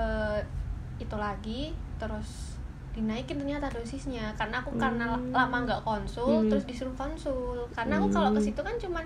itu 0.98 1.14
lagi 1.14 1.74
terus 1.98 2.57
dinaikin 2.98 3.38
ternyata 3.38 3.70
dosisnya 3.70 4.34
karena 4.34 4.58
aku 4.58 4.74
karena 4.76 5.06
Hmm. 5.08 5.30
lama 5.30 5.58
nggak 5.62 5.82
konsul 5.82 6.42
Hmm. 6.42 6.50
terus 6.50 6.66
disuruh 6.66 6.92
konsul 6.92 7.62
karena 7.72 7.96
aku 7.96 8.10
kalau 8.10 8.30
ke 8.32 8.42
Hmm. 8.42 8.48
situ 8.48 8.60
kan 8.60 8.74
cuman 8.76 9.06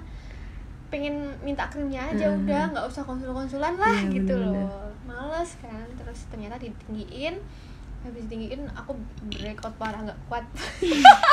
pengen 0.87 1.15
minta 1.39 1.67
krimnya 1.67 1.99
aja 2.05 2.25
Hmm. 2.25 2.41
udah 2.41 2.63
nggak 2.69 2.85
usah 2.85 2.99
konsul-konsulan 3.01 3.75
lah 3.75 3.91
Iya, 3.93 4.11
gitu 4.13 4.31
bener-bener. 4.33 4.63
loh 4.63 4.87
males 5.03 5.51
kan 5.57 5.83
terus 5.93 6.19
ternyata 6.27 6.55
ditinggiin 6.57 7.35
habis 8.01 8.23
ditinggiin 8.25 8.63
aku 8.71 8.95
breakout 9.29 9.75
parah 9.77 10.01
nggak 10.01 10.19
kuat 10.25 10.43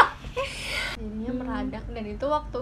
jadinya 0.95 1.31
Hmm. 1.31 1.39
meradang 1.39 1.87
dan 1.89 2.05
itu 2.05 2.27
waktu 2.27 2.61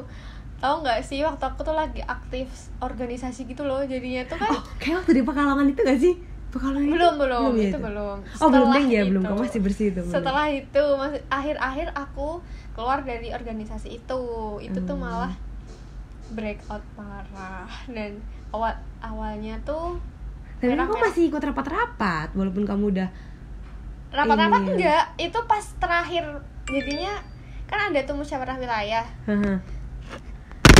tahu 0.56 0.74
nggak 0.80 1.00
sih 1.00 1.20
waktu 1.20 1.42
aku 1.42 1.60
tuh 1.62 1.74
lagi 1.74 2.00
aktif 2.02 2.48
organisasi 2.78 3.44
gitu 3.44 3.62
loh 3.62 3.80
jadinya 3.82 4.24
tuh 4.24 4.36
kan 4.36 4.50
oh 4.50 4.64
kayak 4.78 5.00
waktu 5.00 5.12
di 5.14 5.22
pekalongan 5.22 5.68
itu 5.68 5.80
gak 5.82 5.98
sih 5.98 6.14
pekalongan 6.48 6.88
belum 6.88 7.12
itu? 7.12 7.20
belum 7.20 7.50
ya 7.52 7.68
itu 7.68 7.78
belum. 7.78 8.16
Oh 8.36 8.48
belum. 8.48 8.66
Setelah 8.66 8.74
deng 8.74 8.88
ya? 8.88 9.02
belum. 9.04 9.20
Itu- 9.20 9.28
kamu 9.28 9.40
masih 9.42 9.60
bersih 9.60 9.86
itu? 9.88 10.00
Belum. 10.00 10.14
setelah 10.14 10.46
itu 10.48 10.84
masih 10.96 11.20
akhir-akhir 11.28 11.86
aku 11.92 12.28
keluar 12.72 12.98
dari 13.00 13.28
organisasi 13.30 13.88
itu. 13.94 14.22
Itu 14.58 14.78
tuh 14.82 14.94
Hmm. 14.94 15.04
malah 15.04 15.32
breakout 16.28 16.82
parah. 16.92 17.66
Dan 17.86 18.18
awal 18.50 18.72
awalnya 18.98 19.58
tuh 19.62 19.98
tapi 20.56 20.72
kamu 20.72 20.96
masih 20.96 21.22
ikut 21.26 21.42
rapat-rapat? 21.42 22.32
Walaupun 22.32 22.64
kamu 22.64 22.84
udah 22.90 23.08
rapat-rapat 24.10 24.60
Ini. 24.62 24.70
enggak. 24.72 25.04
Itu 25.20 25.38
pas 25.44 25.64
terakhir. 25.76 26.24
Jadinya 26.66 27.20
kan 27.66 27.90
ada 27.90 28.00
tuh 28.02 28.14
musyawarah 28.14 28.56
wilayah. 28.56 29.04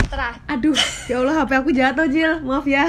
Terakhir 0.07 0.39
aduh 0.47 0.77
ya 1.05 1.19
Allah 1.19 1.43
HP 1.43 1.51
aku 1.53 1.71
jatuh 1.71 2.07
Jil. 2.07 2.33
Maaf 2.41 2.65
ya 2.65 2.87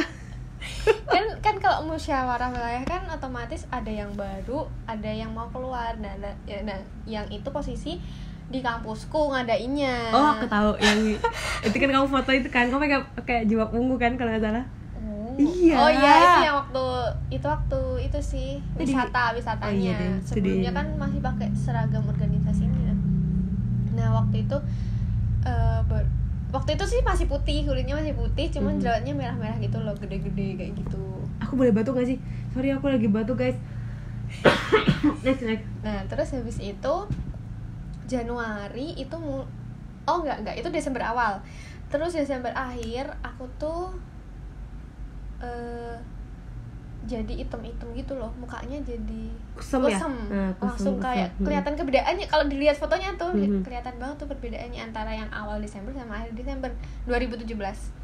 kan 1.07 1.23
kan 1.39 1.55
kalau 1.57 1.85
musyawarah 1.85 2.49
wilayah 2.49 2.83
kan 2.83 3.05
otomatis 3.07 3.63
ada 3.69 3.87
yang 3.87 4.09
baru 4.13 4.65
ada 4.83 5.07
yang 5.07 5.29
mau 5.29 5.47
keluar 5.47 5.95
nah, 5.97 6.13
nah, 6.17 6.33
ya, 6.43 6.61
nah 6.61 6.75
yang 7.05 7.23
itu 7.27 7.47
posisi 7.47 8.01
di 8.47 8.59
kampusku 8.59 9.29
ngadainnya 9.29 10.11
oh 10.11 10.33
aku 10.33 10.45
tahu 10.45 10.71
yang 10.79 10.99
itu 11.61 11.75
kan 11.75 11.89
kamu 11.89 12.07
foto 12.07 12.31
itu 12.31 12.47
kan 12.47 12.67
kamu 12.67 12.81
pakai 12.81 12.99
kayak 13.23 13.43
jilbab 13.45 13.71
ungu 13.71 13.95
kan 13.95 14.15
kalau 14.15 14.31
nggak 14.31 14.43
salah 14.43 14.65
Oh. 14.97 15.37
Iya. 15.37 15.77
Oh 15.77 15.85
iya 15.87 16.13
itu 16.17 16.39
yang 16.43 16.57
waktu 16.57 16.85
itu 17.29 17.45
waktu 17.45 17.79
itu 18.01 18.17
sih 18.17 18.49
wisata 18.73 19.29
Oh, 19.29 19.37
wisatanya. 19.37 19.69
iya 19.69 19.93
deh, 19.93 20.09
itu 20.09 20.25
Sebelumnya 20.33 20.71
kan 20.73 20.87
masih 20.97 21.21
pakai 21.21 21.53
seragam 21.53 22.01
organisasinya. 22.03 22.89
Nah 23.93 24.17
waktu 24.17 24.41
itu 24.41 24.57
eh, 25.43 25.79
ber- 25.85 26.09
waktu 26.47 26.79
itu 26.79 26.86
sih 26.88 26.99
masih 27.03 27.27
putih 27.27 27.67
kulitnya 27.67 27.95
masih 27.95 28.15
putih, 28.15 28.47
cuman 28.49 28.75
Mhm. 28.75 28.81
jerawatnya 28.81 29.13
merah-merah 29.13 29.57
gitu 29.60 29.77
loh, 29.79 29.91
gede-gede 29.97 30.55
kayak 30.55 30.73
gitu. 30.79 31.03
aku 31.38 31.53
boleh 31.53 31.71
batuk 31.71 31.95
gak 31.95 32.07
sih 32.07 32.17
sorry 32.51 32.71
aku 32.71 32.89
lagi 32.89 33.07
batuk 33.07 33.38
guys 33.38 33.55
next 35.25 35.43
next 35.43 35.63
Nah 35.86 36.03
terus 36.07 36.33
habis 36.33 36.57
itu 36.60 36.95
Januari 38.05 38.95
itu 38.95 39.15
mu 39.15 39.43
oh 40.03 40.17
enggak 40.19 40.39
enggak 40.41 40.55
itu 40.57 40.67
Desember 40.71 41.03
awal. 41.03 41.39
Terus 41.88 42.15
Desember 42.15 42.51
akhir 42.51 43.12
aku 43.21 43.47
tuh 43.55 43.91
eh 45.39 45.95
jadi 47.07 47.33
item-item 47.39 47.87
gitu 47.93 48.13
loh 48.13 48.27
mukanya 48.35 48.75
jadi 48.79 49.23
kusem 49.55 49.79
ya? 49.81 49.95
Nah, 49.95 49.95
kusem, 49.95 50.13
langsung 50.61 50.95
kusem. 50.95 51.05
kayak 51.07 51.29
Hmm. 51.31 51.43
kelihatan 51.43 51.73
perbedaannya 51.73 52.25
kalau 52.25 52.45
dilihat 52.45 52.75
fotonya 52.75 53.09
tuh 53.15 53.31
Mhm. 53.31 53.63
kelihatan 53.63 53.95
banget 53.95 54.15
tuh 54.17 54.27
perbedaannya 54.27 54.79
antara 54.81 55.09
yang 55.09 55.29
awal 55.29 55.57
Desember 55.57 55.89
sama 55.89 56.19
akhir 56.19 56.31
Desember 56.33 56.69
2017 57.07 57.95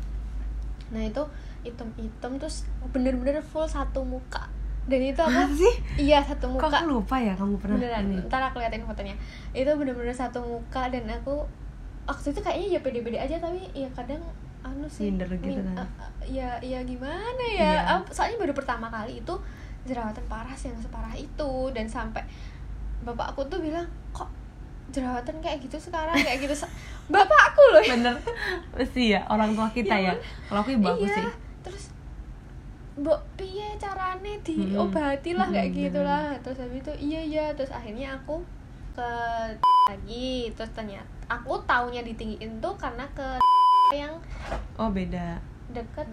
nah 0.90 1.02
itu 1.02 1.24
item-item 1.64 2.32
terus 2.38 2.64
bener-bener 2.90 3.40
full 3.42 3.66
satu 3.66 4.04
muka. 4.04 4.46
Dan 4.84 5.00
itu 5.02 5.18
Hah, 5.18 5.48
aku 5.48 5.56
sih? 5.56 5.76
Iya 5.98 6.20
satu 6.20 6.52
kok 6.52 6.60
muka. 6.62 6.78
aku 6.78 6.92
lupa 6.92 7.16
ya 7.18 7.34
kamu 7.34 7.56
pernah 7.56 7.78
beneran 7.78 8.04
ini? 8.06 8.20
ntar 8.22 8.44
aku 8.44 8.60
liatin 8.60 8.84
fotonya. 8.84 9.16
Itu 9.52 9.72
bener-bener 9.74 10.12
satu 10.12 10.44
muka 10.44 10.92
dan 10.92 11.08
aku 11.08 11.40
waktu 12.04 12.28
itu 12.30 12.40
kayaknya 12.40 12.68
ya 12.70 12.80
pede-pede 12.82 13.16
aja 13.18 13.40
tapi 13.40 13.64
ya 13.72 13.88
kadang 13.90 14.20
anu 14.64 14.88
sih 14.88 15.08
Minder 15.08 15.28
gitu 15.30 15.60
min- 15.60 15.76
kan. 15.76 15.84
a- 15.84 15.92
ya 16.24 16.56
ya 16.58 16.80
gimana 16.82 17.44
ya. 17.50 17.72
Am- 17.90 18.08
soalnya 18.08 18.40
baru 18.40 18.54
pertama 18.54 18.88
kali 18.88 19.20
itu 19.20 19.36
jerawatan 19.84 20.24
parah 20.26 20.52
sih 20.54 20.68
yang 20.68 20.80
separah 20.80 21.12
itu. 21.14 21.52
Dan 21.70 21.86
sampai 21.86 22.24
bapakku 23.02 23.44
tuh 23.46 23.60
bilang 23.60 23.84
kok 24.10 24.32
jerawatan 24.90 25.36
kayak 25.38 25.60
gitu 25.60 25.76
sekarang? 25.78 26.16
Kayak 26.16 26.40
gitu 26.42 26.56
Se- 26.58 26.72
bapakku 27.14 27.64
loh. 27.70 27.84
Bener. 27.86 28.16
Mesti 28.74 29.12
ya 29.12 29.28
orang 29.28 29.52
tua 29.52 29.68
kita 29.76 29.92
Ya, 29.94 30.10
ya. 30.10 30.14
kalau 30.46 30.60
aku 30.62 30.72
ibu 30.72 30.88
aku 30.88 31.04
iya. 31.04 31.14
sih. 31.14 31.26
Terus 31.62 31.84
mbok 32.94 33.20
piye 33.36 33.74
carane? 33.76 34.40
Diobati 34.40 35.32
lah 35.34 35.50
kayak 35.50 35.68
Mm-mm, 35.68 35.82
gitu 35.82 36.00
bener. 36.00 36.08
lah 36.08 36.24
terus 36.40 36.58
habis 36.58 36.80
itu 36.80 36.94
iya 37.04 37.20
iya. 37.20 37.46
Terus 37.52 37.70
akhirnya 37.70 38.16
aku 38.16 38.40
ke 38.94 39.10
lagi. 39.90 40.48
Terus 40.50 40.72
ternyata 40.72 41.04
aku 41.26 41.60
taunya 41.64 42.00
ditinggiin 42.00 42.60
tuh 42.60 42.72
karena 42.78 43.04
ke 43.12 43.44
yang 43.94 44.14
oh 44.76 44.90
beda. 44.90 45.38
deket. 45.70 46.08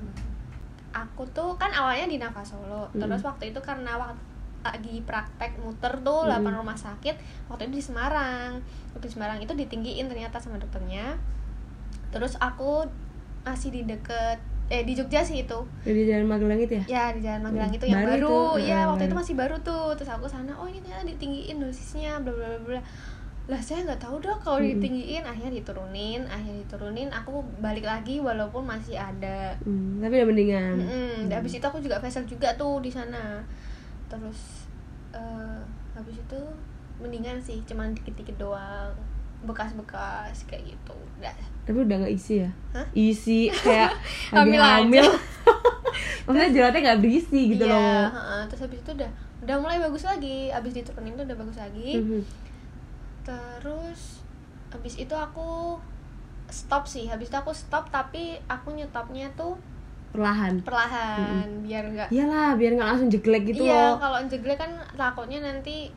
Aku 0.91 1.23
tuh 1.31 1.55
kan 1.55 1.71
awalnya 1.71 2.07
di 2.07 2.19
Nafas 2.19 2.53
Solo. 2.53 2.91
Mm-mm. 2.91 3.01
terus 3.01 3.23
waktu 3.23 3.55
itu 3.55 3.61
karena 3.61 3.95
waktu 3.97 4.19
lagi 4.61 5.01
praktek 5.09 5.57
muter 5.59 5.89
tuh 6.05 6.29
Mm-mm. 6.29 6.45
8 6.45 6.61
rumah 6.61 6.77
sakit 6.77 7.17
waktu 7.49 7.67
itu 7.67 7.81
di 7.81 7.85
Semarang. 7.85 8.61
Waktu 8.93 9.07
di 9.07 9.13
Semarang 9.13 9.39
itu 9.41 9.53
ditinggiin 9.55 10.07
ternyata 10.07 10.37
sama 10.37 10.61
dokternya. 10.61 11.17
Terus 12.11 12.35
aku 12.37 12.85
masih 13.41 13.73
di 13.73 13.83
deket 13.87 14.37
eh 14.71 14.87
di 14.87 14.95
Jogja 14.95 15.23
sih 15.23 15.43
itu. 15.43 15.59
Di 15.83 16.07
jalan 16.07 16.31
Magelang 16.31 16.59
itu 16.59 16.79
ya? 16.79 16.85
Ya 16.87 17.05
di 17.11 17.27
Jalan 17.27 17.43
Magelang 17.43 17.71
Hmm, 17.75 17.79
itu 17.79 17.87
yang 17.91 18.07
baru 18.07 18.11
baru, 18.11 18.39
itu, 18.55 18.71
ya 18.71 18.79
eh, 18.79 18.85
waktu 18.87 19.03
itu 19.11 19.17
masih 19.19 19.35
baru 19.35 19.57
tuh. 19.63 19.91
Terus 19.99 20.11
aku 20.11 20.27
sana 20.31 20.55
oh 20.55 20.67
ini 20.67 20.79
ternyata 20.79 21.07
ditinggiin 21.07 21.59
dosisnya 21.59 22.23
bla 22.23 22.31
bla 22.31 22.59
bla 22.63 22.81
lah 23.51 23.59
saya 23.59 23.83
nggak 23.83 23.99
tahu 23.99 24.23
dong 24.23 24.39
kalau 24.39 24.63
Mm-mm. 24.63 24.79
ditinggiin 24.79 25.27
akhirnya 25.27 25.51
diturunin 25.53 26.23
akhirnya 26.25 26.63
diturunin 26.63 27.11
aku 27.11 27.43
balik 27.59 27.83
lagi 27.83 28.23
walaupun 28.23 28.63
masih 28.63 28.95
ada 28.95 29.51
Hmm, 29.61 29.99
tapi 29.99 30.15
udah 30.17 30.29
mendingan 30.31 30.75
Mm-mm. 30.79 31.15
Dan 31.27 31.43
Habis 31.43 31.59
itu 31.59 31.67
aku 31.67 31.83
juga 31.83 31.99
facial 31.99 32.23
juga 32.25 32.55
tuh 32.55 32.79
di 32.79 32.89
sana. 32.89 33.43
Terus 34.07 34.71
eh, 35.11 35.61
habis 35.93 36.15
itu 36.15 36.41
mendingan 36.97 37.43
sih 37.43 37.59
cuman 37.65 37.91
dikit-dikit 37.91 38.39
doang 38.39 38.95
bekas-bekas 39.41 40.45
kayak 40.45 40.69
gitu 40.69 40.93
udah 41.17 41.33
tapi 41.65 41.79
udah 41.81 41.97
nggak 41.97 42.13
isi 42.13 42.45
ya 42.45 42.51
Hah? 42.71 42.85
isi 42.93 43.49
kayak 43.49 43.97
Hamil 44.37 44.61
hamil 44.61 45.07
maksudnya 46.29 46.51
jerawatnya 46.53 46.81
nggak 46.87 47.01
berisi 47.01 47.41
gitu 47.51 47.65
Iya, 47.65 47.73
loh 47.73 48.05
heeh. 48.13 48.43
terus 48.47 48.61
habis 48.63 48.79
itu 48.79 48.91
udah 48.93 49.11
udah 49.41 49.57
mulai 49.57 49.81
bagus 49.81 50.05
lagi 50.05 50.53
habis 50.53 50.77
diturunin 50.77 51.17
tuh 51.17 51.25
udah 51.25 51.37
bagus 51.41 51.57
lagi 51.57 51.91
Mhm. 51.97 52.21
Terus 53.31 54.23
habis 54.71 54.95
itu 54.97 55.15
aku 55.15 55.79
stop 56.51 56.85
sih. 56.85 57.07
Habis 57.07 57.31
itu 57.31 57.37
aku 57.37 57.53
stop 57.55 57.89
tapi 57.89 58.39
aku 58.47 58.75
nyetopnya 58.75 59.31
tuh 59.35 59.55
perlahan. 60.11 60.59
perlahan 60.67 61.47
biar 61.63 61.87
nggak 61.87 62.09
iyalah 62.11 62.59
biar 62.59 62.75
nggak 62.75 62.89
langsung 62.91 63.07
jeglek 63.07 63.47
gitu 63.47 63.63
iya 63.63 63.95
loh. 63.95 64.03
kalau 64.03 64.19
jeglek 64.27 64.59
kan 64.59 64.75
takutnya 64.99 65.39
nanti 65.39 65.95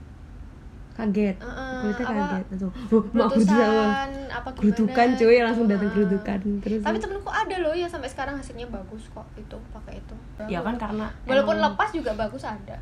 kaget. 0.94 1.42
Heeh, 1.42 1.82
kulitnya 1.82 2.06
apa, 2.06 2.14
kaget. 2.14 2.46
Langsung 2.54 2.70
oh, 2.70 3.02
kerutukan 3.10 3.26
letusan 3.34 4.10
apa 4.30 4.48
gimana 4.54 4.62
kerutukan 4.62 5.08
cuy 5.18 5.38
langsung 5.42 5.66
datang 5.66 5.90
Heeh. 5.90 5.96
kerutukan 5.98 6.40
terus 6.62 6.80
tapi 6.86 6.98
temenku 7.02 7.32
ada 7.34 7.56
loh 7.58 7.74
yang 7.74 7.90
sampai 7.90 8.10
sekarang 8.14 8.36
hasilnya 8.38 8.68
bagus 8.70 9.04
kok 9.10 9.26
itu 9.34 9.58
pakai 9.74 9.98
itu. 9.98 10.16
Ya 10.46 10.62
kan 10.62 10.78
karena 10.78 11.10
walaupun 11.26 11.58
emang- 11.58 11.74
lepas 11.74 11.90
juga 11.90 12.14
bagus 12.14 12.46
ada 12.46 12.78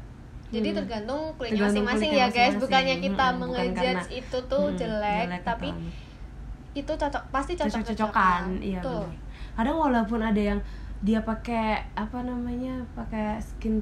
jadi 0.52 0.68
Hmm. 0.70 0.78
tergantung 0.78 1.22
kulitnya 1.34 1.64
masing-masing 1.64 2.12
ya 2.12 2.28
guys. 2.28 2.56
bukannya 2.56 2.96
kita 3.00 3.26
Mm-mm, 3.26 3.40
bukan 3.40 3.50
mengejudge 3.72 4.08
itu 4.14 4.38
tuh 4.46 4.66
Mm, 4.68 4.78
jelek, 4.78 5.28
tapi 5.42 5.70
atau 5.70 5.80
apa. 5.80 6.00
itu 6.74 6.92
cocok 6.94 7.24
pasti 7.30 7.52
cocok 7.54 7.72
cocok-cocokan 7.74 8.42
iya 8.62 8.80
tuh 8.80 9.04
benar 9.04 9.20
kadang 9.54 9.78
walaupun 9.78 10.20
ada 10.22 10.42
yang 10.42 10.60
dia 11.00 11.20
pakai 11.22 11.82
apa 11.94 12.18
namanya 12.22 12.80
pakai 12.94 13.36
skin 13.38 13.82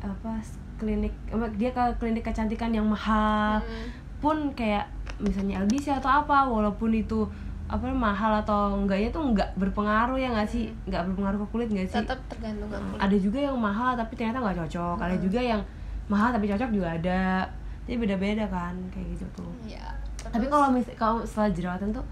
apa 0.00 0.40
klinik 0.76 1.12
dia 1.54 1.70
ke 1.70 1.82
klinik 1.98 2.24
kecantikan 2.24 2.70
yang 2.70 2.88
mahal 2.88 3.60
pun 4.18 4.50
kayak 4.52 4.88
misalnya 5.16 5.60
LBC 5.60 5.92
atau 5.92 6.08
apa 6.08 6.44
walaupun 6.44 6.90
itu 6.90 7.28
apa 7.66 7.86
mahal 7.86 8.34
atau 8.36 8.74
enggaknya 8.74 9.08
tuh 9.10 9.22
enggak 9.22 9.46
berpengaruh 9.54 10.18
ya 10.18 10.34
nggak 10.34 10.50
sih? 10.50 10.74
Enggak 10.84 11.06
berpengaruh 11.06 11.38
ke 11.38 11.48
kulit 11.48 11.68
nggak 11.70 11.86
sih? 11.86 12.02
Tetap 12.02 12.18
tergantung 12.26 12.66
ke 12.66 12.74
kulit. 12.76 12.98
Ada 12.98 13.16
juga 13.16 13.38
yang 13.40 13.54
mahal 13.54 13.94
tapi 13.94 14.12
ternyata 14.18 14.42
nggak 14.42 14.58
cocok. 14.58 14.96
Ada 14.98 15.16
juga 15.22 15.38
yang 15.40 15.62
mahal 16.10 16.28
tapi 16.30 16.44
cocok 16.46 16.70
juga 16.70 16.88
ada 16.92 17.46
jadi 17.82 17.96
beda-beda 17.96 18.44
kan 18.46 18.74
kayak 18.90 19.14
gitu 19.14 19.24
tuh 19.32 19.50
ya 19.64 19.86
tapi 20.22 20.44
kalau 20.44 20.68
mis 20.68 20.84
kalau 20.94 21.22
setelah 21.22 21.48
jerawatan 21.50 21.90
tuh 21.90 22.04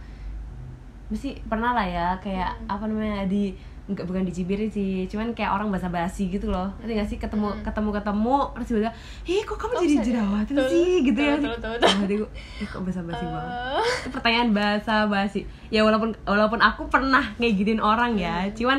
mesti 1.09 1.41
pernah 1.43 1.73
lah 1.73 1.83
ya 1.83 2.09
kayak 2.19 2.53
Hmm. 2.55 2.69
apa 2.71 2.85
namanya 2.85 3.25
di 3.25 3.53
nggak 3.87 4.05
bukan 4.05 4.21
dicibirin 4.23 4.69
sih 4.69 5.09
cuman 5.09 5.33
kayak 5.33 5.49
orang 5.51 5.73
basa-basi 5.73 6.29
gitu 6.29 6.47
loh 6.47 6.69
nanti 6.77 6.93
nggak 6.93 7.09
sih 7.09 7.17
ketemu 7.17 7.49
ketemu 7.59 7.89
ketemu 7.91 8.37
terus 8.53 8.67
tiba-tiba 8.69 8.93
kok 9.43 9.57
kamu 9.57 9.65
Hmm. 9.65 9.73
Kok 9.73 9.83
jadi 9.83 9.95
ya? 9.95 10.03
jerawatan 10.05 10.55
Tuh, 10.55 10.69
sih 10.69 10.89
gitu 11.03 11.17
tuh, 11.17 11.25
ya 11.25 11.35
tuh, 11.35 11.49
tuh, 11.57 11.73
tuh. 11.75 12.07
Dia- 12.07 12.33
ih, 12.61 12.69
kok 12.69 12.81
basa-basi 12.85 13.25
banget 13.25 13.53
Eh, 13.57 13.87
itu 13.99 14.09
pertanyaan 14.11 14.49
basa-basi 14.53 15.41
ya 15.67 15.81
walaupun 15.81 16.13
walaupun 16.23 16.61
aku 16.61 16.83
pernah 16.87 17.25
gituin 17.41 17.81
orang 17.81 18.13
ya 18.15 18.45
Hmm. 18.45 18.53
cuman 18.53 18.79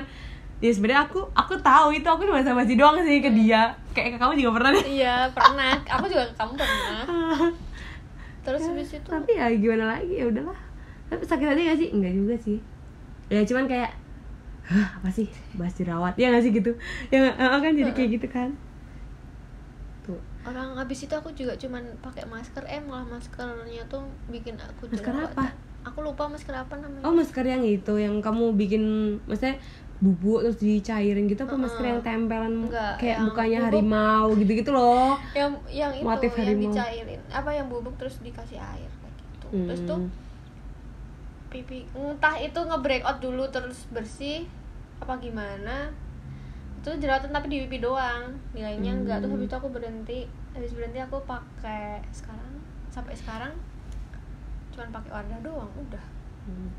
ya 0.59 0.71
sebenarnya 0.75 1.07
aku 1.07 1.23
aku 1.31 1.55
tahu 1.59 1.95
itu 1.95 2.03
aku 2.03 2.27
cuma 2.27 2.43
basa-basi 2.43 2.75
doang 2.75 2.99
sih 3.01 3.23
ke 3.23 3.31
dia. 3.31 3.71
Kayak 3.95 4.15
ke 4.15 4.17
kamu 4.19 4.33
juga 4.35 4.51
pernah 4.59 4.71
deh. 4.75 4.85
Iya 4.85 5.15
pernah. 5.31 5.71
Aku 5.87 6.05
juga 6.11 6.23
ke 6.27 6.35
kamu 6.35 6.53
pernah. 6.59 7.03
Terus 8.45 8.61
habis 8.65 8.89
itu? 8.95 9.07
tapi 9.07 9.31
ya 9.35 9.47
gimana 9.51 9.95
lagi? 9.95 10.13
Ya 10.19 10.25
udahlah. 10.27 10.59
Tapi 11.07 11.23
sakit 11.23 11.47
hati 11.47 11.61
gak 11.65 11.79
sih? 11.79 11.89
Enggak 11.95 12.13
juga 12.13 12.35
sih. 12.37 12.57
Ya 13.27 13.41
cuman 13.43 13.65
kayak 13.65 13.91
Hah, 14.69 15.01
apa 15.01 15.09
sih? 15.09 15.25
Bahas 15.57 15.73
jerawat. 15.73 16.13
Ya 16.13 16.29
gak 16.29 16.45
sih 16.45 16.53
gitu? 16.53 16.77
Ya? 17.09 17.33
Eh, 17.33 17.59
kan 17.59 17.73
jadi 17.73 17.89
kayak 17.89 18.09
gitu 18.21 18.27
kan. 18.29 18.53
Tuh. 20.05 20.21
Orang 20.45 20.77
habis 20.77 21.01
itu 21.01 21.13
aku 21.13 21.33
juga 21.33 21.57
cuman 21.57 21.81
pakai 21.99 22.29
masker. 22.29 22.61
Eh 22.69 22.77
malah 22.77 23.07
maskernya 23.07 23.81
tuh 23.89 24.05
bikin 24.29 24.55
aku 24.57 24.85
Masker 24.91 25.13
apa? 25.13 25.55
aku 25.79 26.03
lupa 26.03 26.27
masker 26.27 26.53
apa 26.53 26.75
namanya. 26.77 27.01
Oh 27.01 27.13
masker 27.15 27.41
yang 27.41 27.63
itu 27.63 27.93
yang 27.97 28.19
kamu 28.19 28.53
bikin 28.53 28.83
maksudnya 29.25 29.57
bubuk 29.99 30.39
terus 30.41 30.57
dicairin 30.57 31.25
gitu 31.25 31.43
apa 31.43 31.55
masker 31.55 31.83
yang 31.85 31.99
tempelan 31.99 32.65
Enggak, 32.65 32.95
kayak 32.97 33.13
yang 33.13 33.25
mukanya 33.25 33.57
bubuk. 33.59 33.67
harimau 33.67 34.25
gitu 34.33 34.51
gitu 34.55 34.71
loh 34.71 35.11
yang 35.33 35.51
yang 35.67 35.91
itu 35.91 36.03
Motif 36.03 36.31
yang 36.31 36.39
harimau. 36.45 36.71
dicairin 36.71 37.21
apa 37.29 37.49
yang 37.51 37.67
bubuk 37.67 37.93
terus 37.95 38.15
dikasih 38.19 38.55
air 38.57 38.87
kayak 38.89 39.13
gitu 39.19 39.47
terus 39.65 39.81
tuh 39.85 39.99
Hmm. 39.99 40.11
pipi 41.49 41.83
entah 41.91 42.35
itu 42.37 42.55
nge-breakout 42.55 43.19
dulu 43.19 43.43
terus 43.49 43.89
bersih 43.89 44.45
apa 44.97 45.17
gimana 45.17 45.89
itu 46.77 46.89
jerawatan 46.95 47.29
tapi 47.29 47.47
di 47.49 47.57
pipi 47.61 47.77
doang 47.79 48.31
nilainya 48.51 48.93
enggak 48.95 49.17
terus 49.19 49.27
Hmm. 49.27 49.37
habis 49.37 49.49
itu 49.49 49.57
aku 49.57 49.69
berhenti 49.69 50.19
habis 50.51 50.71
berhenti 50.71 50.99
aku 50.99 51.17
pakai 51.23 51.99
sekarang 52.09 52.53
sampai 52.87 53.13
sekarang 53.13 53.53
cuman 54.71 54.89
pakai 54.93 55.11
warna 55.13 55.37
doang 55.41 55.67
udah 55.75 56.05
Hmm. 56.41 56.71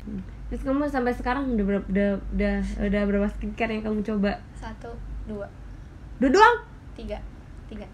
Hmm. 0.00 0.22
terus 0.48 0.64
kamu 0.64 0.88
sampai 0.88 1.12
sekarang 1.12 1.54
udah 1.54 1.64
berapa 1.64 1.86
udah 1.92 2.08
udah, 2.34 2.54
udah 2.82 3.02
berapa 3.06 3.26
skincare 3.36 3.76
yang 3.76 3.84
kamu 3.84 4.00
coba? 4.02 4.32
Satu 4.56 4.90
dua. 5.28 5.46
Dua 6.18 6.30
doang? 6.32 6.56
Tiga 6.96 7.20
tiga. 7.70 7.86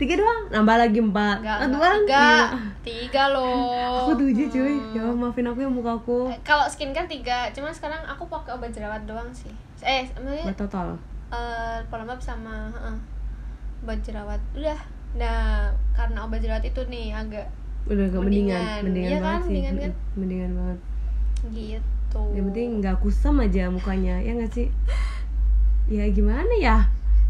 Tiga 0.00 0.16
doang? 0.16 0.48
Nambah 0.48 0.76
lagi 0.80 0.98
empat. 0.98 1.44
Enggak 1.44 1.58
Ah, 1.60 1.66
enggak, 1.68 1.92
tiga. 1.92 2.24
Gila. 2.24 2.58
tiga 2.82 3.22
loh. 3.30 4.08
Aku 4.08 4.12
tujuh 4.16 4.46
cuy. 4.48 4.76
Ya 4.96 5.04
maafin 5.12 5.46
aku 5.46 5.60
ya 5.60 5.70
muka 5.70 5.92
aku. 6.00 6.32
Eh, 6.32 6.40
kalau 6.40 6.64
skincare 6.66 7.06
tiga. 7.06 7.52
Cuman 7.52 7.68
sekarang 7.70 8.00
aku 8.08 8.24
pakai 8.26 8.56
obat 8.56 8.72
jerawat 8.72 9.04
doang 9.04 9.28
sih. 9.30 9.52
Eh 9.84 10.08
maksudnya 10.16 10.56
total? 10.56 10.96
eh 11.30 11.78
pelembab 11.86 12.18
sama 12.18 12.72
heeh, 12.74 12.96
obat 13.86 14.00
jerawat. 14.02 14.40
Udah. 14.56 14.80
Nah 15.14 15.68
karena 15.94 16.24
obat 16.26 16.40
jerawat 16.42 16.64
itu 16.64 16.80
nih 16.90 17.12
agak 17.14 17.46
udah 17.86 18.04
agak 18.08 18.20
mendingan. 18.24 18.56
Mendingan. 18.56 18.80
mendingan 18.82 19.10
Iya 19.12 19.18
kan, 19.20 19.24
banget 19.28 19.40
sih. 19.40 19.46
Mendingan 19.52 19.74
kan? 19.76 19.92
Mendingan 20.16 20.50
banget 20.56 20.78
gitu 21.46 22.20
yang 22.32 22.44
penting 22.46 22.68
nggak 22.78 22.96
kusam 22.98 23.38
aja 23.38 23.66
mukanya 23.66 24.18
ya 24.18 24.32
nggak 24.32 24.50
sih 24.50 24.68
ya 25.90 26.04
gimana 26.06 26.50
ya 26.54 26.76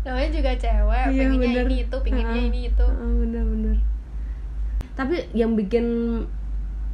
namanya 0.01 0.31
juga 0.31 0.51
cewek 0.55 1.05
Iya, 1.07 1.29
pengennya 1.29 1.39
bener. 1.39 1.65
ini 1.67 1.77
itu 1.83 1.97
pengennya 1.99 2.25
Ha-ha. 2.35 2.49
ini 2.49 2.61
itu 2.67 2.87
Ah, 2.87 3.13
bener 3.15 3.45
bener 3.45 3.77
tapi 4.93 5.15
yang 5.33 5.53
bikin 5.55 5.87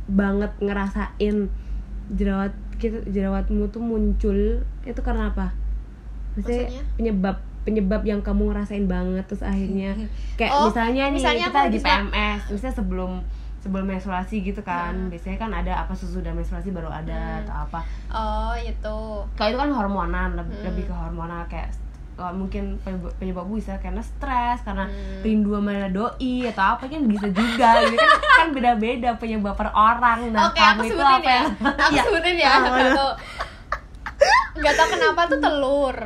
banget 0.07 0.53
ngerasain 0.61 1.37
jerawat 2.09 2.55
kita 2.77 3.03
jerawatmu 3.05 3.67
tuh 3.67 3.81
muncul 3.81 4.39
itu 4.83 5.01
karena 5.01 5.29
apa 5.29 5.51
maksudnya, 6.33 6.67
Maksudnya? 6.67 6.83
penyebab 6.95 7.37
penyebab 7.63 8.03
yang 8.03 8.21
kamu 8.21 8.43
ngerasain 8.49 8.87
banget 8.87 9.25
terus 9.25 9.43
akhirnya 9.43 9.95
kayak 10.39 10.53
Oh, 10.53 10.69
misalnya 10.69 11.03
nih 11.09 11.15
misalnya 11.17 11.47
kita 11.47 11.61
lagi 11.65 11.79
PMS 11.81 12.41
misalnya 12.49 12.77
sebelum 12.77 13.13
sebelum 13.59 13.85
menstruasi 13.85 14.41
gitu 14.43 14.61
kan 14.61 14.95
Hmm. 14.97 15.09
biasanya 15.09 15.39
kan 15.39 15.51
ada 15.51 15.73
apa 15.79 15.93
sesudah 15.93 16.31
menstruasi 16.31 16.71
baru 16.71 16.87
ada 16.87 17.43
atau 17.43 17.55
apa 17.61 17.81
oh 18.09 18.55
itu 18.57 18.99
kalau 19.35 19.49
itu 19.49 19.59
kan 19.59 19.71
hormonan 19.71 20.29
lebih, 20.35 20.55
Hmm. 20.55 20.65
lebih 20.65 20.85
ke 20.85 20.95
hormonal 20.95 21.43
kayak 21.47 21.71
mungkin 22.17 22.81
penyebab, 22.81 23.13
penyebab 23.17 23.45
bisa 23.47 23.77
karena 23.77 24.01
stres 24.01 24.63
karena 24.63 24.85
Hmm. 24.85 25.21
rindu 25.21 25.53
sama 25.53 25.85
doi 25.87 26.35
atau 26.47 26.65
apa 26.73 26.85
kan 26.87 27.05
bisa 27.05 27.29
juga 27.29 27.69
gitu 27.83 27.97
kan 27.99 28.09
kan 28.39 28.49
beda-beda 28.51 29.11
penyebab 29.15 29.53
per 29.53 29.69
orang 29.69 30.31
nah 30.31 30.49
oke 30.49 30.57
aku 30.57 30.81
kamu 30.81 30.83
itu 30.87 31.03
apa 31.03 31.29
ya 31.29 31.37
yang 31.37 31.47
aku 31.77 31.93
Iya. 31.93 32.03
sebutin 32.03 32.37
ya 32.39 32.49
Ah, 32.49 33.13
nggak 34.57 34.75
tahu 34.75 34.89
kenapa 34.91 35.21
tuh 35.27 35.39
telur 35.39 35.97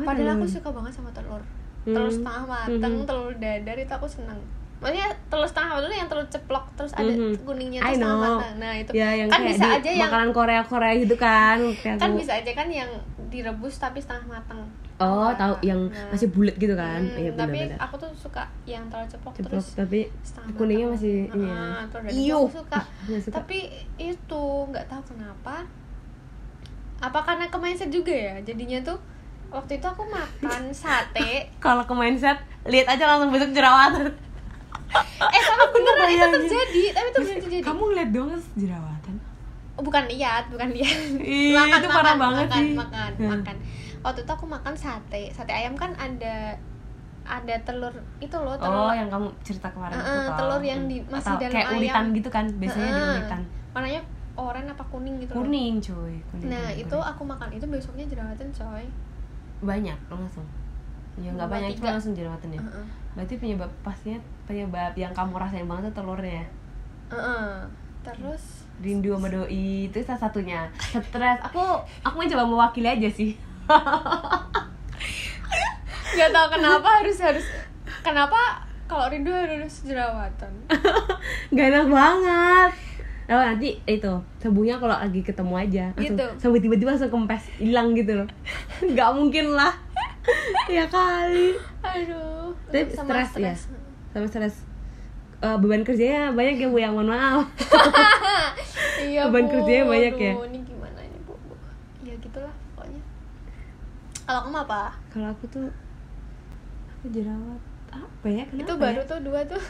padahal 0.00 0.30
aku 0.32 0.38
telur. 0.40 0.54
suka 0.54 0.68
banget 0.72 0.92
sama 0.94 1.10
telur 1.12 1.42
telur 1.82 2.06
Hmm. 2.06 2.16
setengah 2.16 2.44
mateng 2.46 2.94
Mhm. 2.94 3.04
telur 3.04 3.32
dadar 3.36 3.76
itu 3.76 3.92
aku 3.92 4.06
seneng 4.06 4.40
maksudnya 4.80 5.08
telur 5.28 5.44
setengah 5.44 5.70
mateng 5.74 5.92
yang 5.94 6.08
telur 6.08 6.26
ceplok 6.26 6.64
terus 6.72 6.92
ada 6.92 7.04
Mhm. 7.06 7.36
kuningnya 7.42 7.78
I 7.78 7.84
tuh 7.84 7.94
setengah 7.94 8.16
matang. 8.18 8.52
Nah 8.56 8.72
itu. 8.74 8.90
Ya 8.90 9.08
yang 9.14 9.28
kan 9.28 9.40
bisa 9.44 9.66
aja 9.70 9.90
yang 9.90 10.02
makanan 10.02 10.30
Korea 10.30 10.62
Korea 10.62 10.92
gitu 10.96 11.16
kan 11.16 11.58
kan 11.78 12.10
bisa 12.16 12.32
aja 12.34 12.50
kan 12.50 12.66
yang 12.66 12.88
direbus 13.28 13.76
tapi 13.76 13.98
setengah 13.98 14.24
matang. 14.30 14.64
Oh 14.96 15.28
Nah, 15.28 15.32
tahu 15.32 15.54
yang 15.62 15.80
nah. 15.86 16.08
masih 16.08 16.28
bulat 16.28 16.56
gitu 16.56 16.72
kan? 16.74 17.00
Hmm, 17.02 17.16
iya 17.18 17.30
tapi 17.30 17.72
aku 17.74 17.94
tuh 17.96 18.10
suka 18.14 18.44
yang 18.64 18.84
telur 18.88 19.04
ceplok, 19.06 19.32
ceplok 19.34 19.48
terus 19.50 19.66
tapi 19.74 20.00
setengah 20.22 20.52
kuningnya 20.56 20.86
matang. 20.86 20.96
masih 20.96 21.16
ya. 21.30 21.52
Ah, 21.52 22.10
Iyuh. 22.10 22.44
aku 22.46 22.56
suka. 22.58 22.80
Suka. 23.20 23.34
tapi 23.34 23.58
itu 23.96 24.42
nggak 24.66 24.84
tahu 24.86 25.02
kenapa. 25.10 25.64
Apa 26.98 27.18
karena 27.22 27.48
ke 27.48 27.56
mindset 27.56 27.88
juga 27.88 28.12
ya? 28.12 28.36
Jadinya 28.42 28.80
tuh 28.82 29.00
waktu 29.50 29.76
itu 29.76 29.86
aku 29.86 30.04
makan 30.06 30.68
sate. 30.70 31.48
Kalau 31.64 31.84
ke 31.84 31.92
mindset 31.92 32.36
lihat 32.62 32.88
aja 32.90 33.04
langsung 33.06 33.28
besok 33.30 33.52
jerawatan 33.52 34.12
eh 35.30 35.42
tapi 35.42 35.64
beneran 35.72 36.08
itu 36.08 36.26
terjadi 36.34 36.82
tapi 36.90 37.06
itu 37.06 37.18
beneran 37.18 37.40
terjadi 37.40 37.62
kamu 37.62 37.82
ngeliat 37.84 38.10
doang 38.10 38.30
jerawatan 38.54 39.16
Oh, 39.72 39.82
bukan 39.82 40.04
lihat 40.06 40.44
bukan 40.46 40.68
lihat 40.70 40.92
Ih, 41.16 41.56
itu 41.78 41.88
parah 41.88 42.12
banget 42.14 42.46
makan, 42.46 42.60
sih. 42.60 42.74
makan 42.74 43.10
Hmm. 43.16 43.30
makan 43.32 43.56
waktu 44.00 44.20
itu 44.20 44.30
aku 44.30 44.46
makan 44.46 44.74
sate 44.74 45.22
sate 45.30 45.48
ayam 45.50 45.72
kan 45.72 45.92
ada 45.94 46.52
ada 47.22 47.54
telur 47.62 47.88
itu 48.18 48.34
loh 48.34 48.52
telur 48.54 48.88
Oh, 48.88 48.92
yang 48.92 49.06
kamu 49.06 49.28
cerita 49.40 49.68
kemarin 49.68 49.94
Heeh, 49.94 50.04
itu 50.04 50.30
telur 50.34 50.60
yang 50.60 50.80
di- 50.84 51.04
masih 51.06 51.30
Atau 51.30 51.40
dalam 51.40 51.52
kayak 51.54 51.66
ayam. 51.66 51.78
ulitan 51.78 52.04
gitu 52.12 52.28
kan, 52.28 52.44
biasanya 52.52 52.88
di 52.88 52.98
Heeh. 52.98 53.14
ulitan. 53.14 53.40
warnanya 53.70 54.02
oranye 54.32 54.70
apa 54.70 54.84
kuning 54.84 55.14
gitu 55.16 55.30
loh. 55.30 55.38
Kuning, 55.38 55.72
cuy. 55.78 56.14
Kuning, 56.26 56.48
nah 56.48 56.64
kuning, 56.66 56.80
itu 56.80 56.90
kuning. 56.90 57.10
aku 57.12 57.22
makan 57.24 57.48
itu 57.50 57.64
besoknya 57.66 58.04
jerawatan 58.04 58.48
coy 58.50 58.84
banyak 59.60 59.98
langsung. 60.08 60.46
ya 61.16 61.30
nggak 61.30 61.48
banyak 61.48 61.70
cuma 61.74 61.90
langsung 61.92 62.12
jerawatan 62.12 62.48
ya 62.50 62.60
Heeh. 62.60 62.86
Berarti 63.12 63.34
penyebab 63.36 63.70
pastinya 63.80 64.16
penyebab 64.44 64.94
yang 64.94 65.10
kamu 65.10 65.34
rasain 65.34 65.64
banget 65.64 65.90
tuh 65.90 66.02
telurnya? 66.02 66.30
Ya 66.32 66.44
Heeh. 67.10 67.46
terus? 68.00 68.64
Rindu 68.78 69.12
sama 69.12 69.28
doi 69.28 69.52
itu 69.86 69.98
salah 70.00 70.20
satunya. 70.22 70.60
Stres. 70.80 71.38
Aku 71.42 71.60
aku 72.00 72.16
mencoba 72.16 72.44
mewakili 72.44 72.86
aja 72.86 73.08
sih. 73.08 73.34
Nggak 76.10 76.30
tahu 76.30 76.46
kenapa 76.50 76.88
harus 77.00 77.18
harus 77.20 77.46
kenapa 78.02 78.40
kalau 78.86 79.06
rindu 79.06 79.30
harus 79.30 79.86
jerawatan? 79.86 80.50
Gak 81.54 81.66
enak 81.70 81.86
banget. 81.86 82.72
Oh 83.30 83.38
nanti 83.38 83.78
itu 83.86 84.10
sembuhnya 84.42 84.82
kalau 84.82 84.98
lagi 84.98 85.22
ketemu 85.22 85.54
aja 85.54 85.84
langsung 85.94 86.18
Gitu. 86.18 86.26
sembuh 86.42 86.58
tiba-tiba 86.58 86.90
langsung 86.90 87.12
kempes 87.14 87.46
hilang 87.62 87.94
gitu 87.94 88.18
loh. 88.18 88.28
Gak 88.98 89.10
mungkin 89.14 89.54
lah 89.54 89.70
ya 90.68 90.84
kali. 90.86 91.56
Aduh. 91.80 92.52
Tapi 92.68 92.92
sama 92.92 93.08
stres 93.24 93.30
ya. 93.34 93.52
stres. 93.54 93.60
sama 94.12 94.26
stres. 94.26 94.54
Eh, 95.40 95.56
beban 95.56 95.80
kerjanya 95.80 96.28
banyak 96.30 96.60
ya 96.60 96.68
bu 96.68 96.76
yang 96.76 96.92
mohon 96.92 97.08
maaf. 97.10 97.44
Iya 99.00 99.32
Beban 99.32 99.48
Bu. 99.48 99.52
kerjanya 99.56 99.84
banyak 99.88 100.14
ya? 100.20 100.32
Aduh, 100.36 100.44
ini 100.52 100.60
gimana 100.60 101.00
ini 101.00 101.18
bu, 101.24 101.32
bu. 101.32 101.56
Ya 102.04 102.12
gitulah 102.20 102.52
pokoknya. 102.76 103.00
Kalau 104.28 104.40
kamu 104.44 104.58
apa? 104.68 104.82
Kalau 105.08 105.26
aku 105.32 105.44
tuh 105.48 105.66
aku 106.92 107.06
jerawat. 107.08 107.60
Apa 107.90 108.26
ya? 108.28 108.44
Kenapa 108.44 108.60
itu 108.60 108.72
baru 108.76 109.00
ya? 109.00 109.08
tuh 109.08 109.18
dua 109.24 109.40
tuh. 109.48 109.62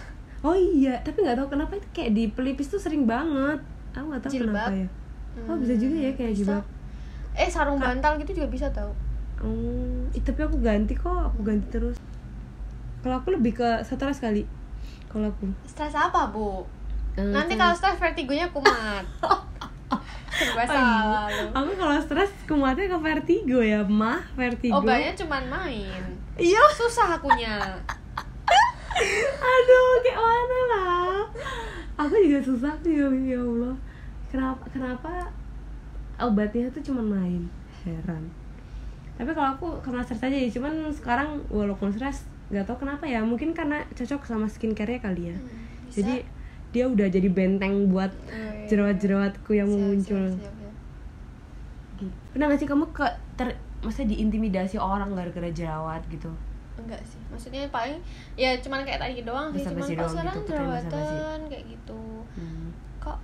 Oh 0.42 0.56
iya 0.56 0.98
tapi 1.06 1.22
nggak 1.22 1.36
tahu 1.38 1.48
kenapa 1.52 1.72
itu 1.78 1.86
kayak 1.94 2.10
di 2.16 2.24
pelipis 2.34 2.68
tuh 2.68 2.82
sering 2.82 3.06
banget. 3.06 3.62
Aku 3.94 4.10
nggak 4.10 4.22
tahu 4.26 4.32
Jilbab. 4.34 4.50
kenapa 4.50 4.72
ya. 4.74 4.88
Oh 5.46 5.56
bisa 5.56 5.74
juga 5.78 5.96
ya 5.96 6.10
kayak 6.18 6.32
bisa. 6.34 6.42
jilbab. 6.42 6.64
Eh 7.38 7.46
sarung 7.48 7.78
bantal 7.78 8.18
gitu 8.18 8.42
juga 8.42 8.48
bisa 8.50 8.66
tau 8.74 8.90
Oh, 9.40 9.48
ih, 10.10 10.20
tapi 10.20 10.40
aku 10.42 10.60
ganti 10.60 10.92
kok, 10.92 11.08
aku 11.26 11.40
ganti 11.40 11.66
terus. 11.70 11.96
Kalau 13.00 13.16
aku 13.16 13.32
lebih 13.32 13.54
ke 13.54 13.68
stres 13.80 14.18
kali. 14.18 14.44
Kalau 15.06 15.26
aku. 15.26 15.48
stres 15.64 15.90
apa 15.92 16.28
bu 16.28 16.62
Eh, 17.12 17.26
nanti 17.26 17.54
kalau 17.54 17.74
stres 17.74 17.98
vertigonya 17.98 18.46
kumat 18.48 19.02
serba 20.30 20.62
Oh, 20.62 20.62
iya. 20.62 20.70
salah 20.70 21.26
Aku 21.52 21.70
kalau 21.74 21.98
stres 21.98 22.30
kumatnya 22.46 22.86
ke 22.86 22.98
vertigo 22.98 23.58
ya, 23.58 23.82
mah 23.82 24.22
vertigo. 24.32 24.78
obatnya 24.78 25.10
cuman 25.16 25.42
main 25.44 26.02
Iya. 26.36 26.62
susah 26.70 27.18
akunya 27.18 27.58
Aduh, 29.42 29.90
kayak 30.00 30.18
mana 30.18 30.58
lah. 30.68 31.18
Aku 31.98 32.14
juga 32.18 32.38
susah 32.40 32.72
sih 32.78 32.94
ya 32.94 33.08
ya 33.10 33.40
Allah. 33.40 33.74
Kenapa 34.28 34.62
kenapa 34.70 35.10
obatnya 36.16 36.70
tuh 36.70 36.82
cuma 36.82 37.02
main? 37.02 37.50
Heran. 37.82 38.28
Tapi 39.20 39.30
kalau 39.30 39.50
aku 39.52 39.66
karena 39.80 40.00
stres 40.00 40.24
aja 40.24 40.32
ya, 40.32 40.48
cuman 40.48 40.88
sekarang 40.88 41.28
walaupun 41.46 41.92
stres 41.92 42.24
nggak 42.48 42.64
tahu 42.64 42.82
kenapa 42.82 43.04
ya, 43.04 43.20
mungkin 43.20 43.52
karena 43.52 43.84
cocok 43.92 44.24
sama 44.24 44.48
skincare-nya 44.48 44.98
kali 44.98 45.28
ya. 45.28 45.36
Hmm, 45.36 45.46
bisa. 45.84 46.00
Jadi 46.00 46.14
dia 46.70 46.84
udah 46.86 47.06
jadi 47.06 47.28
benteng 47.28 47.86
buat 47.86 48.08
Oh, 48.08 48.32
iya. 48.32 48.64
jerawat-jerawatku 48.66 49.50
yang 49.52 49.68
Siap, 49.68 49.80
muncul. 49.82 50.24
siap, 50.30 50.40
siap, 50.40 50.54
siap. 50.56 50.74
Gitu. 51.98 52.16
Pernah 52.32 52.44
gak 52.48 52.58
sih 52.58 52.66
kamu 52.66 52.84
ke 52.90 53.06
ter, 53.34 53.48
maksudnya 53.80 54.08
diintimidasi 54.10 54.76
orang 54.76 55.12
gara-gara 55.12 55.50
jerawat 55.50 56.00
gitu? 56.08 56.32
enggak 56.80 57.04
sih 57.04 57.20
maksudnya 57.28 57.68
paling 57.68 58.00
ya 58.34 58.56
cuman 58.56 58.80
kayak 58.80 58.96
tadi 58.96 59.20
doang 59.20 59.52
sih 59.52 59.60
cuman 59.60 59.84
kok 59.84 59.92
doang 59.92 60.12
sekarang 60.16 60.32
gitu, 60.32 60.48
jerawatan 60.48 61.38
kayak 61.44 61.64
gitu 61.68 62.00
Hmm. 62.32 62.72
kok 62.96 63.18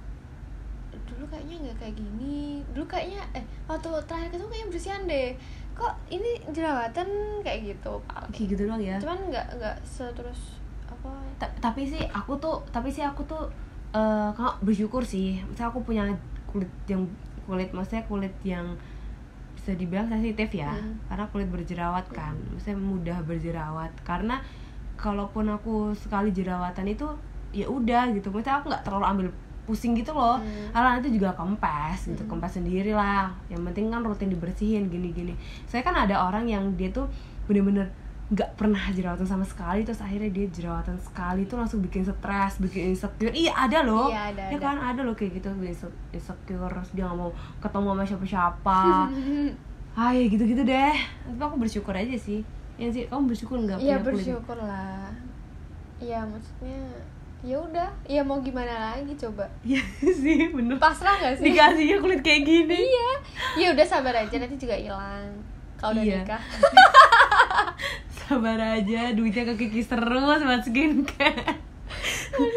dulu 1.09 1.25
kayaknya 1.27 1.57
nggak 1.65 1.77
kayak 1.79 1.95
gini 1.97 2.61
dulu 2.69 2.85
kayaknya 2.85 3.25
eh 3.33 3.41
waktu 3.65 3.89
terakhir 4.05 4.29
ketemu 4.29 4.49
kayaknya 4.51 4.69
bersihan 4.69 5.03
deh 5.09 5.29
kok 5.77 5.93
ini 6.09 6.41
jerawatan 6.49 7.05
kayak 7.41 7.61
gitu 7.71 7.93
paling. 8.03 8.31
Kayak 8.33 8.49
gitu 8.51 8.63
doang 8.65 8.81
ya. 8.81 8.97
cuman 8.97 9.19
nggak 9.29 9.47
nggak 9.55 9.77
seterus 9.83 10.57
apa 10.87 11.13
Ta- 11.37 11.53
tapi 11.61 11.85
sih 11.85 12.01
aku 12.09 12.33
tuh, 12.37 12.65
tapi 12.69 12.89
sih 12.89 13.01
aku 13.01 13.21
tuh 13.25 13.45
eh 13.93 14.29
kalau 14.33 14.57
bersyukur 14.61 15.01
sih. 15.01 15.39
Misalnya 15.43 15.71
aku 15.71 15.81
punya 15.83 16.05
kulit 16.47 16.71
yang 16.87 17.05
kulit 17.45 17.71
maksudnya 17.71 18.03
kulit 18.05 18.35
yang 18.43 18.65
bisa 19.55 19.71
dibilang 19.73 20.07
sensitif 20.07 20.51
ya 20.53 20.71
Hmm. 20.71 20.95
karena 21.07 21.25
kulit 21.29 21.49
berjerawat 21.49 22.07
kan 22.11 22.35
maksudnya 22.49 22.75
mudah 22.77 23.19
berjerawat 23.23 23.91
karena 24.03 24.39
kalaupun 24.95 25.47
aku 25.49 25.91
sekali 25.93 26.31
jerawatan 26.31 26.87
itu 26.87 27.07
ya 27.51 27.67
udah 27.67 28.11
gitu 28.11 28.31
maksudnya 28.31 28.59
aku 28.59 28.67
nggak 28.69 28.83
terlalu 28.83 29.07
ambil 29.07 29.27
pusing 29.67 29.93
gitu 29.93 30.11
loh. 30.11 30.39
Hmm. 30.39 30.71
karena 30.71 30.89
nanti 30.95 31.11
juga 31.11 31.35
kempes 31.35 32.07
gitu 32.07 32.23
Hmm. 32.23 32.31
kempes 32.33 32.57
sendiri 32.57 32.91
lah. 32.91 33.29
Yang 33.47 33.67
penting 33.67 33.85
kan 33.91 34.01
rutin 34.01 34.31
dibersihin 34.31 34.87
gini-gini. 34.87 35.35
Saya 35.67 35.83
kan 35.83 35.93
ada 35.93 36.23
orang 36.23 36.47
yang 36.47 36.73
dia 36.73 36.89
tuh 36.89 37.11
bener-bener 37.45 37.91
nggak 38.27 38.59
pernah 38.59 38.83
jerawatan 38.91 39.23
sama 39.23 39.43
sekali 39.43 39.83
terus 39.83 40.03
akhirnya 40.03 40.27
dia 40.29 40.47
jerawatan 40.49 40.99
sekali 40.99 41.47
tuh 41.47 41.55
langsung 41.57 41.79
bikin 41.79 42.03
stres 42.03 42.59
bikin 42.59 42.91
insecure. 42.91 43.31
Iya 43.31 43.55
ada 43.57 43.83
loh. 43.83 44.07
Iya, 44.07 44.23
ada, 44.31 44.43
ya 44.47 44.57
ada. 44.57 44.65
kan? 44.65 44.77
Ada 44.81 45.01
loh 45.03 45.15
kayak 45.15 45.39
gitu 45.39 45.49
insecure 46.11 46.67
terus 46.67 46.91
dia 46.91 47.07
nggak 47.07 47.15
mau 47.17 47.31
ketemu 47.59 47.89
sama 47.89 48.05
siapa-siapa. 48.05 48.81
Ya 49.97 50.27
gitu-gitu 50.29 50.61
deh. 50.61 50.93
Tapi 51.25 51.41
aku 51.41 51.57
bersyukur 51.57 51.93
aja 51.93 52.13
sih. 52.15 52.45
Yang 52.77 52.91
sih 52.93 53.03
kamu 53.07 53.33
bersyukur 53.33 53.57
nggak 53.59 53.79
Iya 53.79 53.97
punya 53.97 54.05
kulit? 54.05 54.15
bersyukur 54.21 54.57
lah 54.61 55.09
iya 55.97 56.21
maksudnya 56.21 56.77
ya 57.47 57.57
udah 57.57 57.87
ya 58.05 58.21
mau 58.21 58.39
gimana 58.39 58.69
lagi 58.91 59.15
coba? 59.15 59.47
Iya 59.63 59.79
sih 60.03 60.51
bener. 60.51 60.77
Pasrah 60.77 61.15
nggak 61.17 61.39
sih? 61.39 61.45
Dikasihnya 61.47 61.97
kulit 61.97 62.21
kayak 62.21 62.43
gini. 62.43 62.75
Iya. 62.85 63.09
Ya 63.57 63.67
udah 63.71 63.87
sabar 63.87 64.15
aja 64.17 64.35
nanti 64.35 64.57
juga 64.57 64.75
hilang. 64.75 65.31
Kalau 65.77 65.95
udah 65.95 66.03
Iya. 66.03 66.21
nikah. 66.21 66.43
Sabar 68.19 68.59
aja 68.59 69.13
duitnya 69.13 69.47
ke 69.47 69.55
Kiki 69.57 69.81
terus 69.81 70.03
buat 70.41 70.59
skincare. 70.61 71.55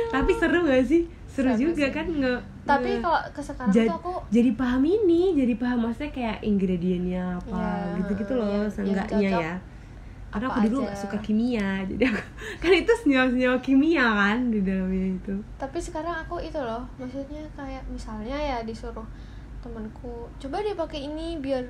Tapi 0.10 0.32
seru 0.34 0.65
gak 0.65 0.82
sih? 0.84 1.06
Seru, 1.30 1.54
Seru 1.54 1.62
juga 1.71 1.86
sih. 1.86 1.93
kan 1.93 2.06
nggak 2.10 2.41
tapi 2.65 2.99
kalau 2.99 3.17
ke 3.32 3.39
sekarang 3.39 3.71
jadi, 3.71 3.88
tuh 3.88 3.97
aku 3.97 4.13
jadi 4.28 4.52
paham 4.54 4.84
ini 4.84 5.34
jadi 5.34 5.54
paham 5.56 5.78
maksudnya 5.82 6.12
kayak 6.12 6.38
ingredientnya 6.43 7.23
apa 7.36 7.49
Iya, 7.56 7.95
gitu-gitu 7.95 8.34
loh 8.36 8.45
yang- 8.45 8.60
yang 8.60 8.69
seenggaknya 8.69 9.17
cocok. 9.30 9.41
ya 9.41 9.54
karena 10.29 10.47
aku 10.47 10.59
dulu 10.63 10.77
aja. 10.79 10.87
gak 10.87 10.99
suka 10.99 11.17
kimia 11.19 11.69
jadi 11.89 12.03
aku 12.07 12.21
kan 12.59 12.71
itu 12.71 12.93
senyawa-senyawa 12.95 13.57
kimia 13.59 14.05
kan 14.05 14.37
di 14.49 14.59
dalamnya 14.61 15.07
itu 15.15 15.35
tapi 15.57 15.77
sekarang 15.77 16.15
aku 16.15 16.37
itu 16.39 16.57
loh 16.57 16.85
maksudnya 16.95 17.41
kayak 17.53 17.81
misalnya 17.87 18.37
ya 18.37 18.57
disuruh 18.61 19.05
temanku 19.59 20.29
coba 20.37 20.61
dia 20.61 20.73
pakai 20.73 21.05
ini 21.05 21.35
biar 21.37 21.65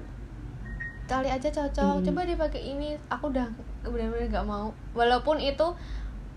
kali 1.06 1.26
aja 1.26 1.50
cocok 1.50 1.95
Hmm. 1.98 2.06
coba 2.06 2.22
dia 2.22 2.38
pakai 2.38 2.62
ini 2.69 2.93
aku 3.08 3.34
udah 3.34 3.48
benar-benar 3.82 4.30
nggak 4.30 4.45
mau 4.45 4.69
walaupun 4.93 5.41
itu 5.41 5.67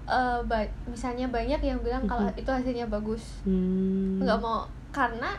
eh, 0.04 0.40
ba- 0.42 0.72
misalnya 0.86 1.28
banyak 1.28 1.60
yang 1.60 1.78
bilang 1.78 2.06
kalau 2.06 2.24
itu 2.32 2.48
hasilnya 2.48 2.88
bagus 2.88 3.44
hmm. 3.44 4.24
nggak 4.24 4.38
mau 4.38 4.64
karena 4.88 5.36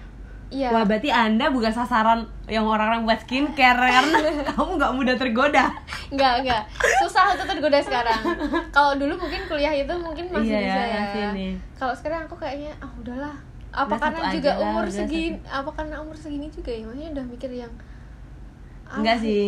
ya 0.54 0.70
Wah 0.70 0.86
berarti 0.86 1.10
anda 1.10 1.50
bukan 1.50 1.74
sasaran 1.74 2.30
yang 2.46 2.62
orang-orang 2.70 3.10
buat 3.10 3.26
skincare 3.26 3.82
karena 3.98 4.18
kamu 4.54 4.70
nggak 4.78 4.94
mudah 4.94 5.16
tergoda. 5.18 5.66
nggak 6.13 6.34
nggak. 6.46 6.62
Susah 7.02 7.34
untuk 7.34 7.50
tergoda 7.50 7.82
sekarang. 7.82 8.22
Kalau 8.70 8.94
dulu 9.02 9.18
mungkin 9.18 9.42
kuliah 9.50 9.74
itu 9.74 9.94
mungkin 9.98 10.30
masih 10.30 10.54
Iya 10.54 10.60
bisa 10.62 10.84
ya, 10.86 11.04
ya 11.34 11.52
kalau 11.74 11.94
sekarang 11.98 12.30
aku 12.30 12.38
kayaknya 12.38 12.72
ah 12.78 12.92
udahlah. 13.02 13.36
Apa 13.74 13.98
Udah 13.98 14.00
karena 14.06 14.20
satu 14.22 14.36
juga 14.38 14.52
lah, 14.54 14.62
umur 14.70 14.86
segini 14.86 15.38
apa 15.50 15.70
karena 15.74 15.96
umur 15.98 16.13
segini 16.13 16.48
juga 16.54 16.70
ya? 16.70 16.86
Maksudnya 16.86 17.10
udah 17.18 17.26
mikir 17.26 17.50
yang 17.50 17.74
Enggak 18.94 19.18
ah, 19.18 19.24
sih. 19.26 19.48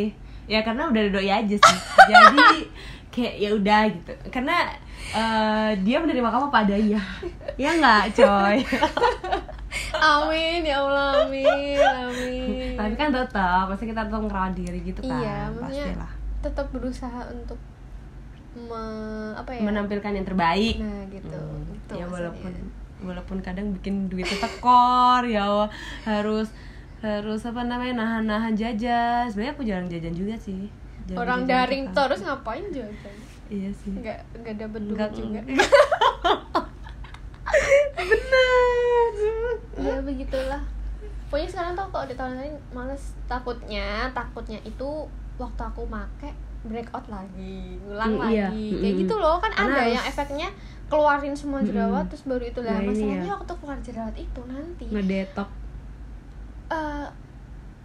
Ya 0.50 0.60
karena 0.66 0.90
udah 0.90 1.02
ada 1.06 1.12
doi 1.14 1.30
aja 1.30 1.56
sih. 1.62 1.78
Jadi 2.10 2.46
kayak 3.16 3.36
ya 3.38 3.50
udah 3.52 3.82
gitu. 3.88 4.12
Karena 4.30 4.68
eh, 5.10 5.72
dia 5.80 5.98
menerima 5.98 6.28
kamu 6.28 6.48
padanya. 6.50 7.00
Ya 7.56 7.72
nggak, 7.74 8.04
coy. 8.14 8.60
amin 9.98 10.62
ya 10.62 10.78
allah 10.78 11.24
amin 11.24 11.80
amin 11.80 12.76
Tapi 12.76 12.94
kan 12.94 13.10
tetap, 13.10 13.68
pasti 13.68 13.86
kita 13.86 14.04
tetap 14.04 14.22
ngerawat 14.22 14.54
diri 14.54 14.80
gitu 14.82 15.00
kan. 15.02 15.20
iya 15.20 15.48
Pastilah. 15.50 16.12
tetap 16.42 16.66
berusaha 16.70 17.22
untuk 17.28 17.58
me, 18.54 18.84
apa 19.34 19.50
ya 19.50 19.62
Menampilkan 19.62 20.12
yang 20.14 20.24
terbaik. 20.24 20.76
nah 20.78 21.04
gitu 21.10 21.36
Hmm, 21.36 21.76
Itu 21.76 21.92
ya 21.94 22.04
maksudnya. 22.04 22.08
walaupun 22.08 22.54
walaupun 22.98 23.38
kadang 23.40 23.68
bikin 23.72 24.08
duit 24.08 24.26
tekor 24.26 25.22
ya 25.26 25.68
harus 26.04 26.48
harus 27.00 27.42
apa 27.44 27.62
namanya 27.62 28.00
nahan-nahan 28.00 28.56
jajan 28.56 29.28
sebenarnya 29.28 29.54
aku 29.54 29.64
jarang 29.64 29.86
jajan 29.86 30.16
juga 30.16 30.36
sih 30.38 30.72
Jarang 31.06 31.20
orang 31.20 31.42
daring 31.46 31.84
kan. 31.86 31.94
terus 31.96 32.20
ngapain 32.20 32.66
jajan 32.68 33.16
iya 33.48 33.70
sih. 33.72 33.94
Nggak 33.94 34.20
nggak 34.36 34.56
dapet 34.58 34.82
duit 34.84 35.10
juga. 35.12 35.42
Benar. 37.96 39.54
Ya 39.78 39.96
begitulah. 40.02 40.62
Pokoknya 41.28 41.48
sekarang 41.48 41.72
tuh 41.74 41.88
kalau 41.90 42.06
di 42.06 42.16
tahun 42.16 42.34
lain 42.36 42.56
males. 42.72 43.04
Takutnya 43.26 43.88
takutnya 44.12 44.60
itu 44.62 44.90
waktu 45.36 45.62
aku 45.64 45.86
make 45.86 46.32
breakout 46.64 47.06
lagi 47.08 47.78
ngulang 47.80 48.18
Hmm, 48.18 48.26
iya. 48.28 48.50
lagi. 48.50 48.66
Kayak 48.72 48.86
Mm-mm. 48.88 49.02
gitu 49.04 49.16
loh 49.16 49.38
kan 49.38 49.52
Karena 49.52 49.70
ada 49.70 49.82
harus- 49.84 49.94
yang 49.94 50.06
efeknya 50.08 50.48
keluarin 50.86 51.36
semua 51.36 51.62
jerawat 51.62 52.02
Mm-mm. 52.02 52.10
terus 52.10 52.24
baru 52.24 52.44
itu. 52.44 52.60
Lah 52.60 52.74
Nah, 52.74 52.82
masalahnya 52.84 53.22
ya. 53.24 53.34
waktu 53.36 53.54
keluar 53.56 53.78
jerawat 53.80 54.16
itu 54.16 54.42
nanti 54.44 54.86
ngedetok 54.88 55.50
eh 56.66 57.08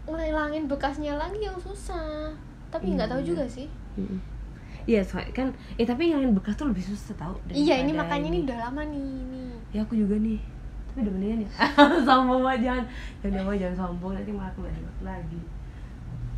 ngilangin 0.07 0.65
bekasnya 0.67 1.13
lagi 1.15 1.37
yang 1.39 1.55
susah 1.55 2.33
tapi 2.71 2.95
nggak 2.95 3.11
tahu 3.11 3.21
Iya. 3.21 3.29
juga 3.29 3.45
sih. 3.47 3.67
Iya, 4.89 5.05
soalnya 5.05 5.31
kan 5.37 5.49
eh 5.77 5.85
tapi 5.85 6.09
ngilangin 6.09 6.33
bekas 6.33 6.57
tuh 6.57 6.67
lebih 6.67 6.81
susah 6.81 7.13
tau 7.15 7.37
iya 7.53 7.77
ini 7.79 7.93
makanya 7.93 8.33
ini 8.33 8.39
udah 8.49 8.59
lama 8.65 8.83
nih 8.89 9.05
ini 9.23 9.43
Ya 9.71 9.85
aku 9.85 9.95
juga 9.95 10.17
nih. 10.17 10.41
Tapi 10.91 11.07
udah 11.07 11.13
mendingan 11.15 11.39
ya. 11.45 11.51
sombong 12.09 12.43
banget 12.43 12.61
jangan. 12.67 12.85
Jangan 13.23 13.35
jangan, 13.39 13.55
jangan 13.61 13.77
sombong 13.77 14.13
nanti 14.17 14.31
malah 14.35 14.51
aku 14.51 14.61
lagi. 15.05 15.41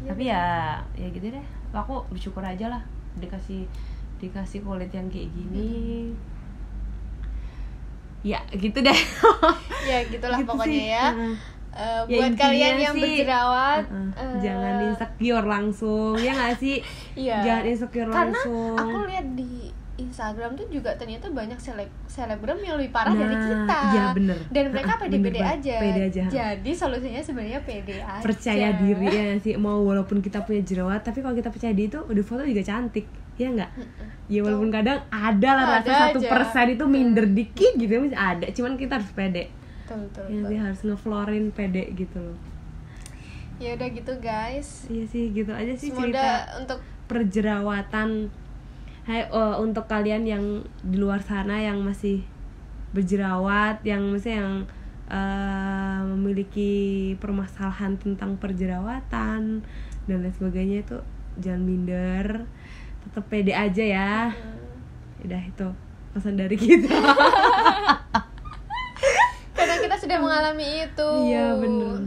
Iya, 0.03 0.09
tapi 0.11 0.23
ya 0.27 0.45
ya 0.93 1.09
gitu 1.09 1.27
deh. 1.31 1.45
Aku 1.73 2.05
bersyukur 2.13 2.43
aja 2.43 2.69
lah 2.69 2.83
dikasih 3.17 3.65
dikasih 4.21 4.61
kulit 4.61 4.91
yang 4.93 5.09
kayak 5.09 5.33
gini. 5.33 6.13
Ya, 8.23 8.39
gitu 8.55 8.79
deh. 8.79 8.95
ya 9.91 9.99
gitulah 10.07 10.39
Gitu 10.39 10.47
pokoknya 10.47 10.69
sih. 10.69 10.93
ya. 10.93 11.07
Eh, 11.73 12.03
Ya, 12.05 12.17
buat 12.21 12.33
kalian 12.37 12.75
yang 12.79 12.93
sih, 12.93 13.01
berjerawat 13.03 13.85
Heeh, 13.89 14.13
eh, 14.15 14.35
jangan 14.41 14.75
insecure 14.85 15.47
langsung 15.47 16.15
ya 16.17 16.33
nggak 16.33 16.57
sih? 16.59 16.77
Iya. 17.15 17.37
jangan 17.41 17.65
insecure 17.67 18.09
karena 18.09 18.29
langsung. 18.29 18.77
aku 18.77 18.99
lihat 19.09 19.27
di 19.33 19.51
Instagram 19.95 20.53
tuh 20.53 20.67
juga 20.69 20.93
ternyata 20.95 21.29
banyak 21.31 21.57
seleb 21.57 21.89
selebgram 22.07 22.59
yang 22.59 22.77
lebih 22.77 22.91
parah 22.91 23.13
dari 23.13 23.33
Nah, 23.33 23.45
kita. 23.47 23.79
iya, 23.89 24.05
bener. 24.11 24.37
dan 24.47 24.65
mereka 24.69 24.93
pede-pede 24.99 25.41
aja. 25.41 25.75
Pede 25.79 26.01
aja. 26.03 26.25
jadi 26.29 26.71
solusinya 26.75 27.23
sebenarnya 27.23 27.61
pede 27.63 27.97
aja. 27.97 28.21
Percaya 28.21 28.69
diri 28.75 29.07
ya 29.07 29.37
sih? 29.39 29.55
Mau 29.55 29.81
walaupun 29.81 30.21
kita 30.21 30.43
punya 30.43 30.61
jerawat 30.61 31.01
tapi 31.01 31.21
kalau 31.21 31.33
kita 31.33 31.49
percaya 31.49 31.73
diri 31.73 31.89
itu 31.89 32.01
udah 32.03 32.21
foto 32.21 32.43
juga 32.43 32.61
cantik 32.63 33.05
ya 33.35 33.49
nggak? 33.49 33.71
Ya 34.29 34.41
walaupun 34.41 34.69
kadang 34.69 35.01
ada 35.09 35.51
lah 35.55 35.65
rasa 35.79 35.93
satu 36.11 36.21
persen 36.21 36.67
itu 36.71 36.85
minder 36.85 37.25
dikit 37.25 37.73
gitu 37.75 37.93
masih 37.95 38.19
ada. 38.19 38.47
Cuman 38.51 38.77
kita 38.77 38.99
harus 38.99 39.09
pede 39.09 39.49
betul 39.83 39.99
betul, 40.07 40.25
ya 40.31 40.41
betul. 40.47 40.59
harus 40.63 40.81
ngeflorin 40.87 41.47
pede 41.51 41.85
gitu 41.99 42.19
loh. 42.23 42.39
Ya 43.59 43.75
udah 43.79 43.89
gitu 43.91 44.13
guys. 44.23 44.87
Iya 44.87 45.05
sih 45.11 45.31
gitu 45.35 45.51
aja 45.51 45.73
sih 45.75 45.91
semoga 45.91 46.07
cerita 46.07 46.31
untuk 46.63 46.79
perjerawatan. 47.11 48.31
Hai, 49.03 49.27
eh, 49.27 49.57
untuk 49.59 49.91
kalian 49.91 50.23
yang 50.23 50.45
di 50.87 50.97
luar 50.99 51.19
sana 51.23 51.59
yang 51.59 51.83
masih 51.83 52.23
berjerawat 52.95 53.83
yang 53.83 54.15
masih 54.15 54.39
yang 54.39 54.53
eh, 55.11 56.01
memiliki 56.07 56.73
permasalahan 57.19 57.99
tentang 57.99 58.39
perjerawatan 58.39 59.65
dan 60.07 60.17
lain 60.19 60.35
sebagainya 60.35 60.87
itu 60.87 60.99
jangan 61.43 61.63
minder. 61.67 62.27
Tetap 63.03 63.25
pede 63.27 63.53
aja 63.53 63.83
ya. 63.83 64.15
Udah 65.23 65.43
itu 65.43 65.69
pesan 66.13 66.37
dari 66.37 66.57
kita 66.61 66.93
sudah 70.03 70.19
mengalami 70.19 70.83
itu 70.83 71.11
iya 71.31 71.55
bener 71.55 71.99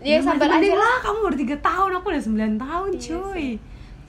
ya 0.00 0.16
masih 0.20 0.28
sabar 0.36 0.48
aja 0.56 0.72
lah 0.76 0.96
kamu 1.04 1.18
baru 1.28 1.36
tiga 1.36 1.56
tahun 1.60 1.90
aku 2.00 2.06
udah 2.12 2.22
9 2.24 2.64
tahun 2.64 2.88
Iya 2.92 3.00
cuy 3.04 3.48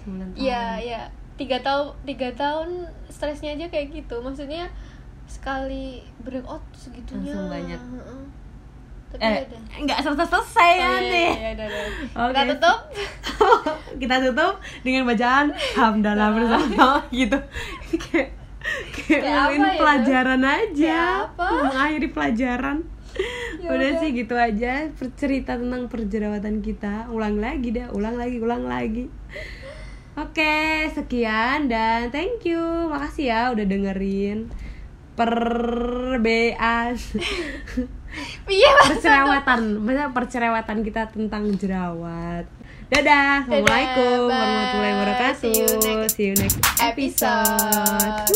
9 0.06 0.08
tahun 0.08 0.36
Iya, 0.36 0.64
iya. 0.80 1.02
Tiga 1.36 1.58
tahun, 1.60 1.92
tiga 2.08 2.30
tahun 2.32 2.88
stresnya 3.12 3.60
aja 3.60 3.68
kayak 3.68 3.92
gitu. 3.92 4.16
Maksudnya 4.24 4.72
sekali 5.28 6.00
breakout 6.24 6.64
segitunya. 6.72 7.36
Langsung 7.36 7.52
banyak. 7.52 7.82
Tapi 9.12 9.20
eh 9.20 9.36
ya 9.36 9.42
udah. 9.44 9.62
nggak 9.84 10.00
selesai 10.00 10.28
selesai 10.32 10.72
Oh, 10.72 10.80
ya 10.80 10.80
iya, 10.80 11.12
nih 11.12 11.32
iya, 11.36 11.50
udah. 11.56 11.68
Oke. 11.68 12.32
Kita 12.32 12.42
tutup. 12.56 12.80
kita 14.02 14.16
tutup 14.24 14.54
dengan 14.84 15.04
bacaan 15.08 15.48
hamdalah 15.76 16.30
bersama 16.36 17.04
gitu 17.12 17.40
kayak 18.94 19.22
kayak 19.22 19.42
apa 19.46 19.54
ya? 19.54 19.78
pelajaran 19.78 20.42
aja. 20.44 21.00
Apa? 21.30 21.46
mengakhiri 21.70 22.10
pelajaran. 22.12 22.78
Ya 23.64 23.70
udah 23.72 23.92
sih 24.04 24.12
gitu 24.12 24.36
aja 24.36 24.92
cerita 25.16 25.56
tentang 25.56 25.88
perjerawatan 25.88 26.60
kita. 26.60 27.08
Ulang 27.10 27.40
lagi 27.40 27.72
dah 27.72 27.88
ulang 27.96 28.20
lagi 28.20 28.38
ulang 28.44 28.68
lagi. 28.68 29.08
Oke 30.16 30.88
sekian 30.92 31.72
dan 31.72 32.12
thank 32.12 32.44
you. 32.44 32.60
Makasih 32.92 33.26
ya 33.32 33.42
udah 33.56 33.66
dengerin 33.68 34.52
perbeas 35.16 37.00
Iya, 38.48 38.72
percerewatan 38.88 39.84
percerewatan 40.16 40.78
kita 40.88 41.12
tentang 41.12 41.52
jerawat 41.60 42.48
dadah 42.86 43.50
assalamualaikum 43.50 44.30
warahmatullahi 44.30 44.94
wabarakatuh 44.94 45.42
See 45.42 45.58
you 45.58 45.70
next 45.82 46.14
see 46.14 46.26
you 46.30 46.36
next 46.38 46.62
episode. 46.78 48.30